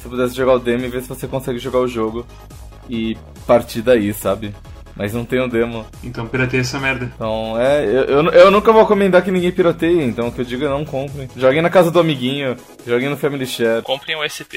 se 0.00 0.08
pudesse 0.08 0.36
jogar 0.36 0.54
o 0.54 0.58
demo 0.60 0.84
e 0.84 0.88
ver 0.88 1.02
se 1.02 1.08
você 1.08 1.26
consegue 1.26 1.58
jogar 1.58 1.80
o 1.80 1.88
jogo 1.88 2.24
e 2.88 3.16
partir 3.44 3.82
daí, 3.82 4.14
sabe? 4.14 4.54
Mas 4.96 5.12
não 5.12 5.24
tem 5.24 5.40
um 5.40 5.48
demo. 5.48 5.86
Então 6.02 6.26
pirateia 6.26 6.60
essa 6.60 6.78
merda. 6.78 7.10
Então, 7.14 7.60
é, 7.60 7.84
eu, 7.84 8.04
eu, 8.04 8.30
eu, 8.30 8.50
nunca 8.50 8.72
vou 8.72 8.82
recomendar 8.82 9.22
que 9.22 9.30
ninguém 9.30 9.52
pirateie, 9.52 10.02
então 10.02 10.28
o 10.28 10.32
que 10.32 10.40
eu 10.40 10.44
digo 10.44 10.64
é 10.64 10.68
não 10.68 10.84
comprem. 10.84 11.28
Joguem 11.36 11.62
na 11.62 11.70
casa 11.70 11.90
do 11.90 11.98
amiguinho, 12.00 12.56
joguem 12.86 13.08
no 13.08 13.16
Family 13.16 13.46
Share. 13.46 13.82
Comprem 13.82 14.16
o 14.16 14.28
SP, 14.28 14.56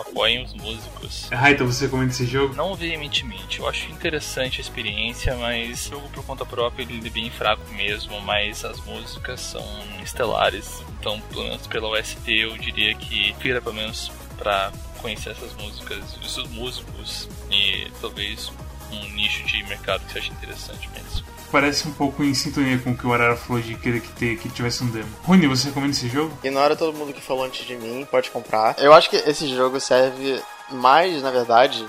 apoiem 0.00 0.44
os 0.44 0.54
músicos. 0.54 1.28
Raita, 1.30 1.64
você 1.64 1.86
recomenda 1.86 2.12
esse 2.12 2.26
jogo? 2.26 2.54
Não 2.54 2.74
veementemente, 2.74 3.60
eu 3.60 3.68
acho 3.68 3.90
interessante 3.90 4.58
a 4.58 4.62
experiência, 4.62 5.34
mas 5.36 5.86
o 5.86 5.90
jogo 5.90 6.08
por 6.10 6.24
conta 6.24 6.44
própria 6.44 6.82
ele 6.82 7.06
é 7.06 7.10
bem 7.10 7.30
fraco 7.30 7.62
mesmo, 7.74 8.20
mas 8.20 8.64
as 8.64 8.80
músicas 8.84 9.40
são 9.40 9.64
estelares. 10.02 10.82
Então, 11.00 11.20
pelo 11.32 11.44
menos 11.44 11.66
pela 11.66 11.88
OST, 11.88 12.30
eu 12.30 12.56
diria 12.58 12.94
que 12.94 13.34
vira 13.40 13.60
pelo 13.60 13.74
menos 13.74 14.10
pra 14.38 14.70
conhecer 15.00 15.30
essas 15.30 15.52
músicas, 15.54 15.98
esses 16.24 16.48
músicos 16.50 17.28
e 17.50 17.90
talvez 18.00 18.52
um 18.92 19.08
nicho 19.14 19.44
de 19.46 19.62
mercado 19.64 20.04
que 20.06 20.12
você 20.12 20.18
acha 20.18 20.32
interessante 20.32 20.88
mesmo. 20.90 21.24
Parece 21.50 21.86
um 21.86 21.92
pouco 21.92 22.24
em 22.24 22.32
sintonia 22.32 22.78
com 22.78 22.92
o 22.92 22.96
que 22.96 23.06
o 23.06 23.12
Arara 23.12 23.36
falou 23.36 23.60
de 23.60 23.74
querer 23.74 24.00
que, 24.00 24.08
ter, 24.08 24.38
que 24.38 24.48
tivesse 24.48 24.82
um 24.82 24.90
demo. 24.90 25.08
Rony, 25.22 25.46
você 25.46 25.68
recomenda 25.68 25.92
esse 25.92 26.08
jogo? 26.08 26.36
Ignora 26.42 26.74
todo 26.74 26.96
mundo 26.96 27.12
que 27.12 27.20
falou 27.20 27.44
antes 27.44 27.66
de 27.66 27.76
mim, 27.76 28.06
pode 28.10 28.30
comprar. 28.30 28.74
Eu 28.78 28.92
acho 28.94 29.10
que 29.10 29.16
esse 29.16 29.46
jogo 29.54 29.78
serve 29.78 30.40
mais, 30.70 31.22
na 31.22 31.30
verdade, 31.30 31.84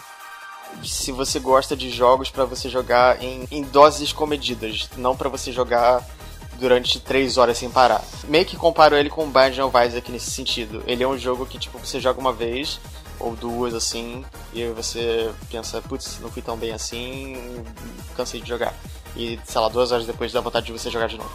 se 0.83 1.11
você 1.11 1.39
gosta 1.39 1.77
de 1.77 1.89
jogos 1.89 2.29
para 2.29 2.45
você 2.45 2.69
jogar 2.69 3.23
em, 3.23 3.47
em 3.51 3.63
doses 3.63 4.11
comedidas, 4.11 4.89
não 4.97 5.15
para 5.15 5.29
você 5.29 5.51
jogar 5.51 6.05
durante 6.63 6.97
três 6.97 7.37
horas 7.37 7.57
sem 7.57 7.69
parar. 7.69 8.01
Meio 8.23 8.45
que 8.45 8.55
comparo 8.55 8.95
ele 8.95 9.09
com 9.09 9.25
o 9.25 9.27
Binding 9.27 9.59
of 9.59 9.77
Isaac 9.85 10.09
nesse 10.09 10.31
sentido. 10.31 10.81
Ele 10.87 11.03
é 11.03 11.07
um 11.07 11.17
jogo 11.17 11.45
que 11.45 11.59
tipo 11.59 11.77
você 11.77 11.99
joga 11.99 12.21
uma 12.21 12.31
vez 12.31 12.79
ou 13.19 13.35
duas 13.35 13.73
assim, 13.73 14.23
e 14.53 14.63
aí 14.63 14.71
você 14.71 15.29
pensa, 15.51 15.81
putz, 15.81 16.19
não 16.21 16.31
fui 16.31 16.41
tão 16.41 16.55
bem 16.55 16.71
assim, 16.71 17.37
cansei 18.15 18.39
de 18.39 18.47
jogar. 18.47 18.73
E, 19.13 19.37
sei 19.43 19.59
lá, 19.59 19.67
duas 19.67 19.91
horas 19.91 20.05
depois 20.05 20.31
dá 20.31 20.39
vontade 20.39 20.65
de 20.65 20.71
você 20.71 20.89
jogar 20.89 21.07
de 21.07 21.17
novo. 21.17 21.31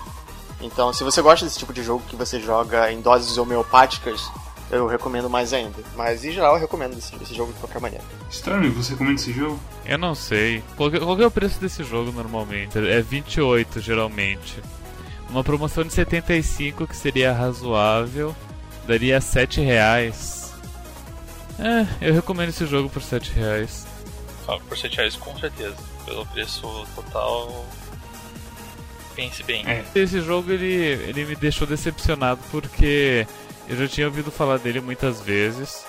Então, 0.62 0.93
se 0.95 1.05
você 1.05 1.21
gosta 1.21 1.45
desse 1.45 1.59
tipo 1.59 1.73
de 1.73 1.83
jogo 1.83 2.03
que 2.09 2.17
você 2.17 2.41
joga 2.41 2.91
em 2.91 3.01
doses 3.01 3.37
homeopáticas, 3.37 4.31
eu 4.71 4.87
recomendo 4.87 5.29
mais 5.29 5.53
ainda. 5.53 5.77
Mas 5.95 6.25
em 6.25 6.33
geral 6.33 6.55
eu 6.55 6.61
recomendo 6.61 6.97
esse, 6.97 7.14
esse 7.23 7.35
jogo 7.35 7.53
de 7.53 7.59
qualquer 7.59 7.81
maneira. 7.81 8.05
Stormy, 8.31 8.69
você 8.71 8.93
recomenda 8.93 9.21
esse 9.21 9.33
jogo? 9.33 9.61
Eu 9.85 9.99
não 9.99 10.14
sei. 10.14 10.62
Qual, 10.77 10.91
qual 10.91 11.21
é 11.21 11.27
o 11.27 11.31
preço 11.31 11.61
desse 11.61 11.85
jogo 11.85 12.12
normalmente? 12.12 12.79
É 12.79 13.01
28 13.01 13.81
geralmente. 13.81 14.62
Uma 15.29 15.45
promoção 15.45 15.85
de 15.85 15.93
75 15.93 16.87
que 16.87 16.97
seria 16.97 17.33
razoável 17.33 18.35
daria 18.87 19.21
7 19.21 19.61
reais. 19.61 20.55
É, 21.59 22.09
eu 22.09 22.14
recomendo 22.14 22.49
esse 22.49 22.64
jogo 22.67 22.88
por 22.88 23.03
7 23.03 23.33
reais. 23.33 23.87
Ah, 24.47 24.59
por 24.67 24.77
7 24.77 24.97
reais 24.97 25.17
com 25.17 25.37
certeza. 25.38 25.77
Pelo 26.07 26.25
preço 26.27 26.87
total. 26.95 27.67
Pense 29.14 29.43
bem. 29.43 29.67
É. 29.67 29.85
Esse 29.95 30.21
jogo 30.21 30.51
ele, 30.51 30.67
ele 30.67 31.25
me 31.25 31.37
deixou 31.37 31.67
decepcionado 31.67 32.41
porque 32.51 33.27
eu 33.69 33.77
já 33.77 33.87
tinha 33.87 34.07
ouvido 34.07 34.31
falar 34.31 34.59
dele 34.59 34.81
muitas 34.81 35.21
vezes. 35.21 35.85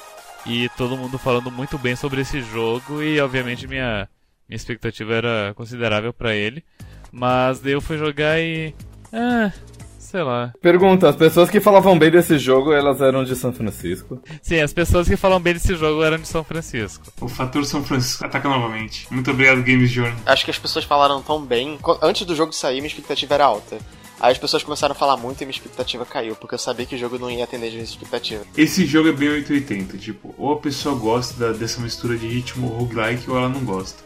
E 0.46 0.68
todo 0.70 0.98
mundo 0.98 1.18
falando 1.18 1.52
muito 1.52 1.78
bem 1.78 1.96
sobre 1.96 2.22
esse 2.22 2.42
jogo. 2.42 3.02
E 3.02 3.22
obviamente 3.22 3.68
minha, 3.68 4.10
minha 4.48 4.58
expectativa 4.58 5.14
era 5.14 5.54
considerável 5.56 6.12
para 6.12 6.36
ele. 6.36 6.64
Mas 7.12 7.60
daí 7.60 7.74
eu 7.74 7.82
fui 7.82 7.98
jogar 7.98 8.40
e. 8.42 8.74
Ah, 9.12 9.52
sei 9.98 10.24
lá. 10.24 10.54
Pergunta, 10.62 11.10
as 11.10 11.16
pessoas 11.16 11.50
que 11.50 11.60
falavam 11.60 11.98
bem 11.98 12.12
desse 12.12 12.38
jogo, 12.38 12.74
elas 12.74 13.02
eram 13.02 13.24
de 13.24 13.36
São 13.36 13.54
Francisco? 13.54 14.22
Sim, 14.42 14.60
as 14.60 14.74
pessoas 14.74 15.08
que 15.08 15.16
falam 15.16 15.40
bem 15.40 15.54
desse 15.54 15.76
jogo 15.76 16.04
eram 16.04 16.18
de 16.18 16.28
São 16.28 16.44
Francisco. 16.44 17.06
O 17.22 17.28
fator 17.28 17.66
São 17.66 17.84
Francisco 17.84 18.26
ataca 18.26 18.50
novamente. 18.50 19.08
Muito 19.12 19.30
obrigado, 19.32 19.64
Games 19.64 19.90
Journey. 19.90 20.16
Acho 20.26 20.46
que 20.46 20.52
as 20.52 20.60
pessoas 20.60 20.86
falaram 20.86 21.22
tão 21.22 21.42
bem. 21.42 21.78
Antes 22.02 22.26
do 22.26 22.36
jogo 22.36 22.54
sair, 22.54 22.78
minha 22.78 22.88
expectativa 22.88 23.34
era 23.36 23.46
alta. 23.46 23.78
Aí 24.20 24.34
as 24.34 24.38
pessoas 24.38 24.64
começaram 24.64 24.92
a 24.92 24.96
falar 24.96 25.16
muito 25.16 25.42
e 25.42 25.46
minha 25.46 25.56
expectativa 25.56 26.06
caiu, 26.06 26.36
porque 26.36 26.54
eu 26.54 26.60
sabia 26.60 26.86
que 26.86 26.96
o 26.96 26.98
jogo 26.98 27.18
não 27.18 27.32
ia 27.32 27.46
atender 27.46 27.68
a 27.68 27.72
minha 27.72 27.84
expectativa. 27.84 28.44
Esse 28.58 28.86
jogo 28.86 29.08
é 29.08 29.14
bem 29.14 29.30
880, 29.30 29.98
tipo, 29.98 30.36
ou 30.38 30.54
a 30.54 30.58
pessoa 30.58 30.94
gosta 30.94 31.54
dessa 31.54 31.80
mistura 31.80 32.18
de 32.18 32.28
ritmo 32.28 32.68
roguelike 32.68 33.30
ou 33.30 33.38
ela 33.38 33.48
não 33.48 33.62
gosta. 33.62 34.04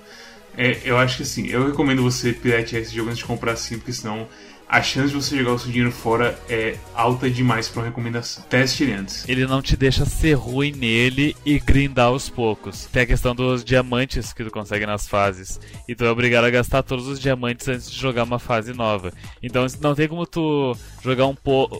É, 0.56 0.82
eu 0.86 1.00
acho 1.00 1.18
que 1.18 1.24
assim, 1.24 1.48
eu 1.48 1.66
recomendo 1.66 2.04
você 2.04 2.32
piratear 2.32 2.84
esse 2.84 2.96
jogo 2.96 3.10
antes 3.10 3.20
de 3.20 3.26
comprar 3.26 3.54
assim, 3.54 3.78
porque 3.80 3.92
senão 3.92 4.28
a 4.74 4.82
chance 4.82 5.10
de 5.10 5.14
você 5.14 5.38
jogar 5.38 5.54
o 5.54 5.60
seu 5.60 5.72
dinheiro 5.72 5.92
fora 5.92 6.36
é 6.50 6.76
alta 6.96 7.30
demais 7.30 7.70
pra 7.70 7.82
uma 7.82 7.88
recomendação. 7.90 8.44
Teste 8.50 8.82
ele 8.82 8.94
antes. 8.94 9.30
Ele 9.30 9.46
não 9.46 9.62
te 9.62 9.78
deixa 9.78 10.04
ser 10.04 10.34
ruim 10.34 10.72
nele 10.72 11.38
e 11.46 11.60
grindar 11.60 12.08
aos 12.08 12.28
poucos. 12.28 12.86
Tem 12.86 13.04
a 13.04 13.06
questão 13.06 13.36
dos 13.36 13.64
diamantes 13.64 14.34
que 14.34 14.44
tu 14.44 14.50
consegue 14.50 14.88
nas 14.88 15.08
fases. 15.08 15.60
E 15.88 15.94
tu 15.94 16.04
é 16.04 16.10
obrigado 16.10 16.46
a 16.46 16.50
gastar 16.50 16.82
todos 16.82 17.08
os 17.08 17.20
diamantes 17.20 17.68
antes 17.68 17.92
de 17.92 18.00
jogar 18.00 18.24
uma 18.24 18.40
fase 18.40 18.74
nova. 18.74 19.14
Então 19.44 19.64
não 19.80 19.94
tem 19.94 20.08
como 20.08 20.26
tu 20.26 20.76
jogar 21.04 21.28
um 21.28 21.36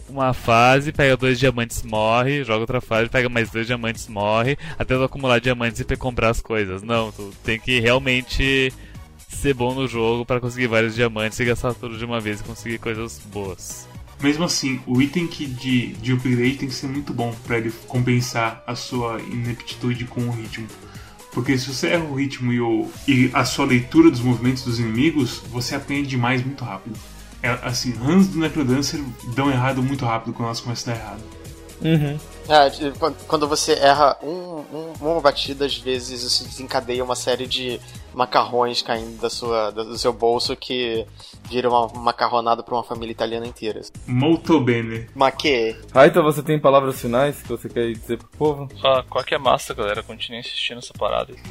uma 0.08 0.32
fase, 0.32 0.92
pega 0.92 1.16
dois 1.16 1.40
diamantes, 1.40 1.82
morre, 1.82 2.44
joga 2.44 2.60
outra 2.60 2.80
fase, 2.80 3.10
pega 3.10 3.28
mais 3.28 3.50
dois 3.50 3.66
diamantes, 3.66 4.06
morre, 4.06 4.56
até 4.78 4.94
tu 4.94 5.02
acumular 5.02 5.40
diamantes 5.40 5.80
e 5.80 5.96
comprar 5.96 6.30
as 6.30 6.40
coisas. 6.40 6.80
Não, 6.80 7.10
tu 7.10 7.32
tem 7.42 7.58
que 7.58 7.80
realmente 7.80 8.72
ser 9.34 9.54
bom 9.54 9.74
no 9.74 9.86
jogo 9.86 10.24
para 10.24 10.40
conseguir 10.40 10.66
vários 10.66 10.94
diamantes 10.94 11.38
e 11.40 11.44
gastar 11.44 11.74
tudo 11.74 11.96
de 11.96 12.04
uma 12.04 12.20
vez 12.20 12.40
e 12.40 12.44
conseguir 12.44 12.78
coisas 12.78 13.20
boas. 13.32 13.88
Mesmo 14.20 14.44
assim, 14.44 14.80
o 14.86 15.02
item 15.02 15.26
que 15.26 15.44
de, 15.44 15.88
de 15.94 16.12
upgrade 16.12 16.56
tem 16.56 16.68
que 16.68 16.74
ser 16.74 16.86
muito 16.86 17.12
bom 17.12 17.34
para 17.46 17.58
ele 17.58 17.72
compensar 17.86 18.62
a 18.66 18.74
sua 18.74 19.20
ineptitude 19.20 20.04
com 20.04 20.22
o 20.22 20.30
ritmo. 20.30 20.66
Porque 21.32 21.58
se 21.58 21.68
você 21.68 21.88
erra 21.88 22.04
o 22.04 22.14
ritmo 22.14 22.52
e, 22.52 22.60
o, 22.60 22.88
e 23.08 23.30
a 23.34 23.44
sua 23.44 23.66
leitura 23.66 24.10
dos 24.10 24.20
movimentos 24.20 24.62
dos 24.62 24.78
inimigos, 24.78 25.42
você 25.50 25.74
aprende 25.74 26.08
demais 26.08 26.44
muito 26.44 26.64
rápido. 26.64 26.96
É, 27.42 27.50
assim, 27.62 27.92
runs 27.92 28.28
do 28.28 28.38
Necrodancer 28.38 29.02
dão 29.34 29.50
errado 29.50 29.82
muito 29.82 30.04
rápido 30.06 30.32
quando 30.32 30.46
elas 30.46 30.60
começam 30.60 30.94
a 30.94 30.96
dar 30.96 31.02
errado. 31.02 31.22
Uhum. 31.82 32.18
É, 32.48 32.70
quando 33.26 33.48
você 33.48 33.72
erra 33.72 34.18
um, 34.22 34.28
um, 34.72 34.92
uma 35.00 35.20
batida, 35.20 35.64
às 35.64 35.76
vezes 35.76 36.22
isso 36.22 36.44
desencadeia 36.44 37.02
uma 37.02 37.16
série 37.16 37.46
de 37.46 37.80
macarrões 38.12 38.82
caindo 38.82 39.20
da 39.20 39.30
sua, 39.30 39.70
do 39.70 39.98
seu 39.98 40.12
bolso 40.12 40.54
que 40.54 41.06
vira 41.48 41.68
uma 41.68 41.88
macarronada 41.88 42.62
para 42.62 42.74
uma 42.74 42.84
família 42.84 43.12
italiana 43.12 43.46
inteira. 43.46 43.80
Molto 44.06 44.60
bene. 44.60 45.08
Ma 45.14 45.30
que? 45.30 45.76
Raita, 45.92 46.22
você 46.22 46.42
tem 46.42 46.58
palavras 46.58 47.00
finais 47.00 47.40
que 47.42 47.48
você 47.48 47.68
quer 47.68 47.92
dizer 47.92 48.18
pro 48.18 48.28
povo? 48.28 48.68
Ah, 48.84 49.04
qual 49.08 49.24
que 49.24 49.34
é 49.34 49.38
massa, 49.38 49.74
galera? 49.74 50.02
Continue 50.02 50.40
assistindo 50.40 50.78
essa 50.78 50.92
parada. 50.94 51.34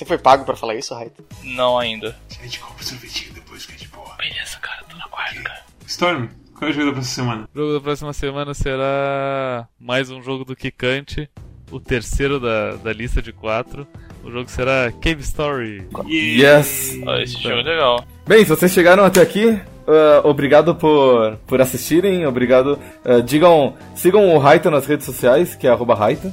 Você 0.00 0.06
foi 0.06 0.16
pago 0.16 0.46
pra 0.46 0.56
falar 0.56 0.76
isso, 0.76 0.94
Raita? 0.94 1.22
Não 1.42 1.76
ainda. 1.78 2.16
A 2.30 2.42
gente 2.42 2.58
compra 2.58 2.82
o 2.82 2.86
sorvetinho 2.86 3.34
depois 3.34 3.66
que 3.66 3.74
é 3.74 3.76
de 3.76 3.86
boa. 3.88 4.16
Beleza, 4.16 4.56
cara, 4.58 4.82
tô 4.88 4.96
na 4.96 5.06
guarda, 5.08 5.42
cara. 5.42 5.62
Storm, 5.86 6.28
qual 6.60 6.70
é 6.70 6.72
o 6.72 6.74
jogo 6.74 6.86
da 6.88 6.92
próxima 6.92 7.24
semana? 7.24 7.48
O 7.54 7.58
jogo 7.58 7.72
da 7.72 7.80
próxima 7.80 8.12
semana 8.12 8.54
será 8.54 9.66
mais 9.80 10.10
um 10.10 10.22
jogo 10.22 10.44
do 10.44 10.54
Kikante, 10.54 11.26
o 11.70 11.80
terceiro 11.80 12.38
da, 12.38 12.76
da 12.76 12.92
lista 12.92 13.22
de 13.22 13.32
quatro. 13.32 13.86
O 14.22 14.30
jogo 14.30 14.50
será 14.50 14.92
Cave 14.92 15.22
Story. 15.22 15.88
Yes! 16.06 16.98
Ah, 17.06 17.22
esse 17.22 17.40
jogo 17.40 17.60
é 17.60 17.62
legal. 17.62 18.04
Bem, 18.28 18.44
se 18.44 18.50
vocês 18.50 18.70
chegaram 18.70 19.02
até 19.02 19.22
aqui, 19.22 19.46
uh, 19.46 20.28
obrigado 20.28 20.74
por, 20.74 21.38
por 21.46 21.62
assistirem, 21.62 22.26
obrigado. 22.26 22.78
Uh, 23.06 23.22
digam, 23.22 23.74
sigam 23.94 24.34
o 24.34 24.38
Raita 24.38 24.70
nas 24.70 24.84
redes 24.84 25.06
sociais, 25.06 25.54
que 25.54 25.66
é 25.66 25.70
arroba 25.70 25.94
Raita. 25.94 26.30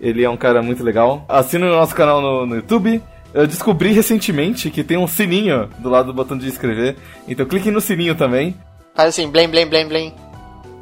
Ele 0.00 0.22
é 0.22 0.30
um 0.30 0.36
cara 0.36 0.62
muito 0.62 0.84
legal. 0.84 1.24
Assinem 1.28 1.68
o 1.68 1.72
nosso 1.72 1.96
canal 1.96 2.20
no, 2.20 2.46
no 2.46 2.54
YouTube. 2.54 3.02
Eu 3.32 3.48
descobri 3.48 3.90
recentemente 3.90 4.70
que 4.70 4.84
tem 4.84 4.96
um 4.96 5.08
sininho 5.08 5.68
do 5.80 5.90
lado 5.90 6.06
do 6.06 6.14
botão 6.14 6.38
de 6.38 6.46
inscrever. 6.46 6.94
Então 7.26 7.44
cliquem 7.44 7.72
no 7.72 7.80
sininho 7.80 8.14
também. 8.14 8.54
Faz 8.94 9.08
assim, 9.08 9.28
blém, 9.28 9.48
blém, 9.48 9.66
blém, 9.66 9.88
blém. 9.88 10.14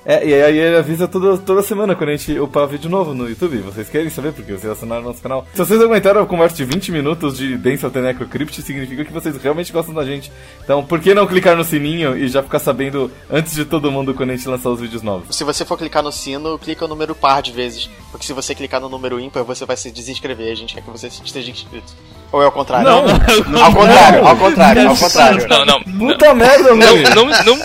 É, 0.05 0.27
e 0.27 0.35
aí 0.35 0.59
ele 0.59 0.77
avisa 0.77 1.07
toda, 1.07 1.39
toda 1.39 1.63
semana 1.63 1.95
quando 1.95 2.11
a 2.11 2.17
gente 2.17 2.39
upar 2.39 2.67
vídeo 2.67 2.91
novo 2.91 3.15
no 3.15 3.29
YouTube. 3.29 3.59
Vocês 3.59 3.89
querem 3.89 4.11
saber 4.11 4.33
porque 4.33 4.53
vocês 4.53 4.71
assinaram 4.71 5.03
nosso 5.03 5.23
canal. 5.23 5.47
Se 5.53 5.59
vocês 5.59 5.81
aguentaram 5.81 6.21
a 6.21 6.27
conversa 6.27 6.57
de 6.57 6.65
20 6.65 6.91
minutos 6.91 7.37
de 7.37 7.57
Dance 7.57 7.87
of 7.87 7.95
the 7.95 8.03
Necrocrypt, 8.03 8.61
significa 8.61 9.05
que 9.05 9.13
vocês 9.13 9.37
realmente 9.37 9.73
gostam 9.73 9.95
da 9.95 10.05
gente. 10.05 10.33
Então, 10.63 10.85
por 10.85 11.01
que 11.01 11.15
não 11.15 11.27
clicar 11.27 11.57
no 11.57 11.63
sininho 11.63 12.19
e 12.19 12.27
já 12.27 12.43
ficar 12.43 12.59
sabendo 12.59 13.13
antes 13.31 13.55
de 13.55 13.65
todo 13.65 13.93
mundo 13.93 14.13
quando 14.13 14.31
a 14.31 14.37
gente 14.37 14.49
lançar 14.49 14.71
os 14.71 14.81
vídeos 14.81 15.03
novos? 15.03 15.37
Se 15.37 15.45
você 15.45 15.65
for 15.65 15.79
clicar 15.79 16.03
no 16.03 16.11
sino, 16.11 16.59
clica 16.59 16.85
o 16.85 16.89
número 16.89 17.15
par 17.15 17.41
de 17.41 17.53
vezes. 17.53 17.89
Porque 18.11 18.27
se 18.27 18.33
você 18.33 18.57
clicar 18.57 18.81
no 18.81 18.89
número 18.89 19.21
ímpar, 19.21 19.45
você 19.45 19.65
vai 19.65 19.77
se 19.77 19.91
desinscrever. 19.93 20.51
A 20.51 20.57
gente 20.57 20.75
quer 20.75 20.83
que 20.83 20.91
você 20.91 21.07
esteja 21.07 21.51
inscrito. 21.51 21.93
Ou 22.33 22.43
é 22.43 22.47
ao 22.47 22.53
contrário? 22.53 22.89
Não, 22.89 23.63
Ao 23.63 23.73
contrário, 23.73 24.27
ao 24.27 24.37
contrário, 24.37 24.89
ao 24.89 24.97
contrário. 24.97 25.49
Não, 25.49 25.65
não. 25.67 25.83
Puta 25.83 26.35
merda, 26.35 26.75
Não, 26.75 26.87
Rony! 26.87 27.03
não, 27.15 27.27
não, 27.27 27.63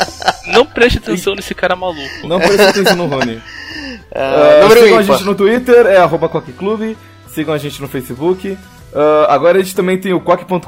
não 0.53 0.65
preste 0.65 0.97
atenção 0.97 1.33
nesse 1.35 1.55
cara 1.55 1.75
maluco. 1.75 2.27
Não 2.27 2.37
presta 2.37 2.69
atenção 2.69 2.97
no 2.97 3.05
Rony. 3.07 3.35
Uh, 3.37 4.73
sigam 4.73 4.97
a 4.97 5.03
gente 5.03 5.23
no 5.23 5.35
Twitter, 5.35 5.85
é 5.85 5.97
arroba 5.97 6.29
Clube. 6.29 6.97
Sigam 7.27 7.53
a 7.53 7.57
gente 7.57 7.81
no 7.81 7.87
Facebook. 7.87 8.49
Uh, 8.49 9.29
agora 9.29 9.59
a 9.59 9.61
gente 9.61 9.75
também 9.75 9.97
tem 9.97 10.13
o 10.13 10.19
quack.com.br 10.19 10.65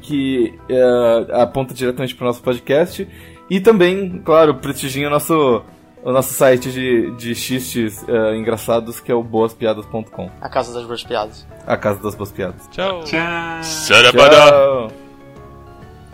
que 0.00 0.58
uh, 0.70 1.40
aponta 1.42 1.74
diretamente 1.74 2.14
para 2.14 2.24
o 2.24 2.26
nosso 2.26 2.42
podcast. 2.42 3.06
E 3.48 3.60
também, 3.60 4.20
claro, 4.24 4.54
prestigiem 4.54 5.06
o 5.06 5.10
nosso, 5.10 5.62
o 6.02 6.12
nosso 6.12 6.32
site 6.34 6.70
de, 6.70 7.10
de 7.12 7.34
xistes 7.34 8.02
uh, 8.02 8.34
engraçados 8.34 9.00
que 9.00 9.10
é 9.10 9.14
o 9.14 9.22
boaspiadas.com. 9.22 10.30
A 10.40 10.48
casa 10.48 10.74
das 10.74 10.84
boas 10.84 11.02
piadas. 11.02 11.46
A 11.66 11.76
casa 11.76 12.02
das 12.02 12.14
boas 12.14 12.32
piadas. 12.32 12.68
Tchau. 12.70 13.04
Tchau. 13.04 13.62
Sarabada! 13.62 14.36
Tchau! 14.36 14.92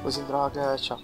Usem 0.05 0.25
droga, 0.25 0.77
tchau. 0.77 0.99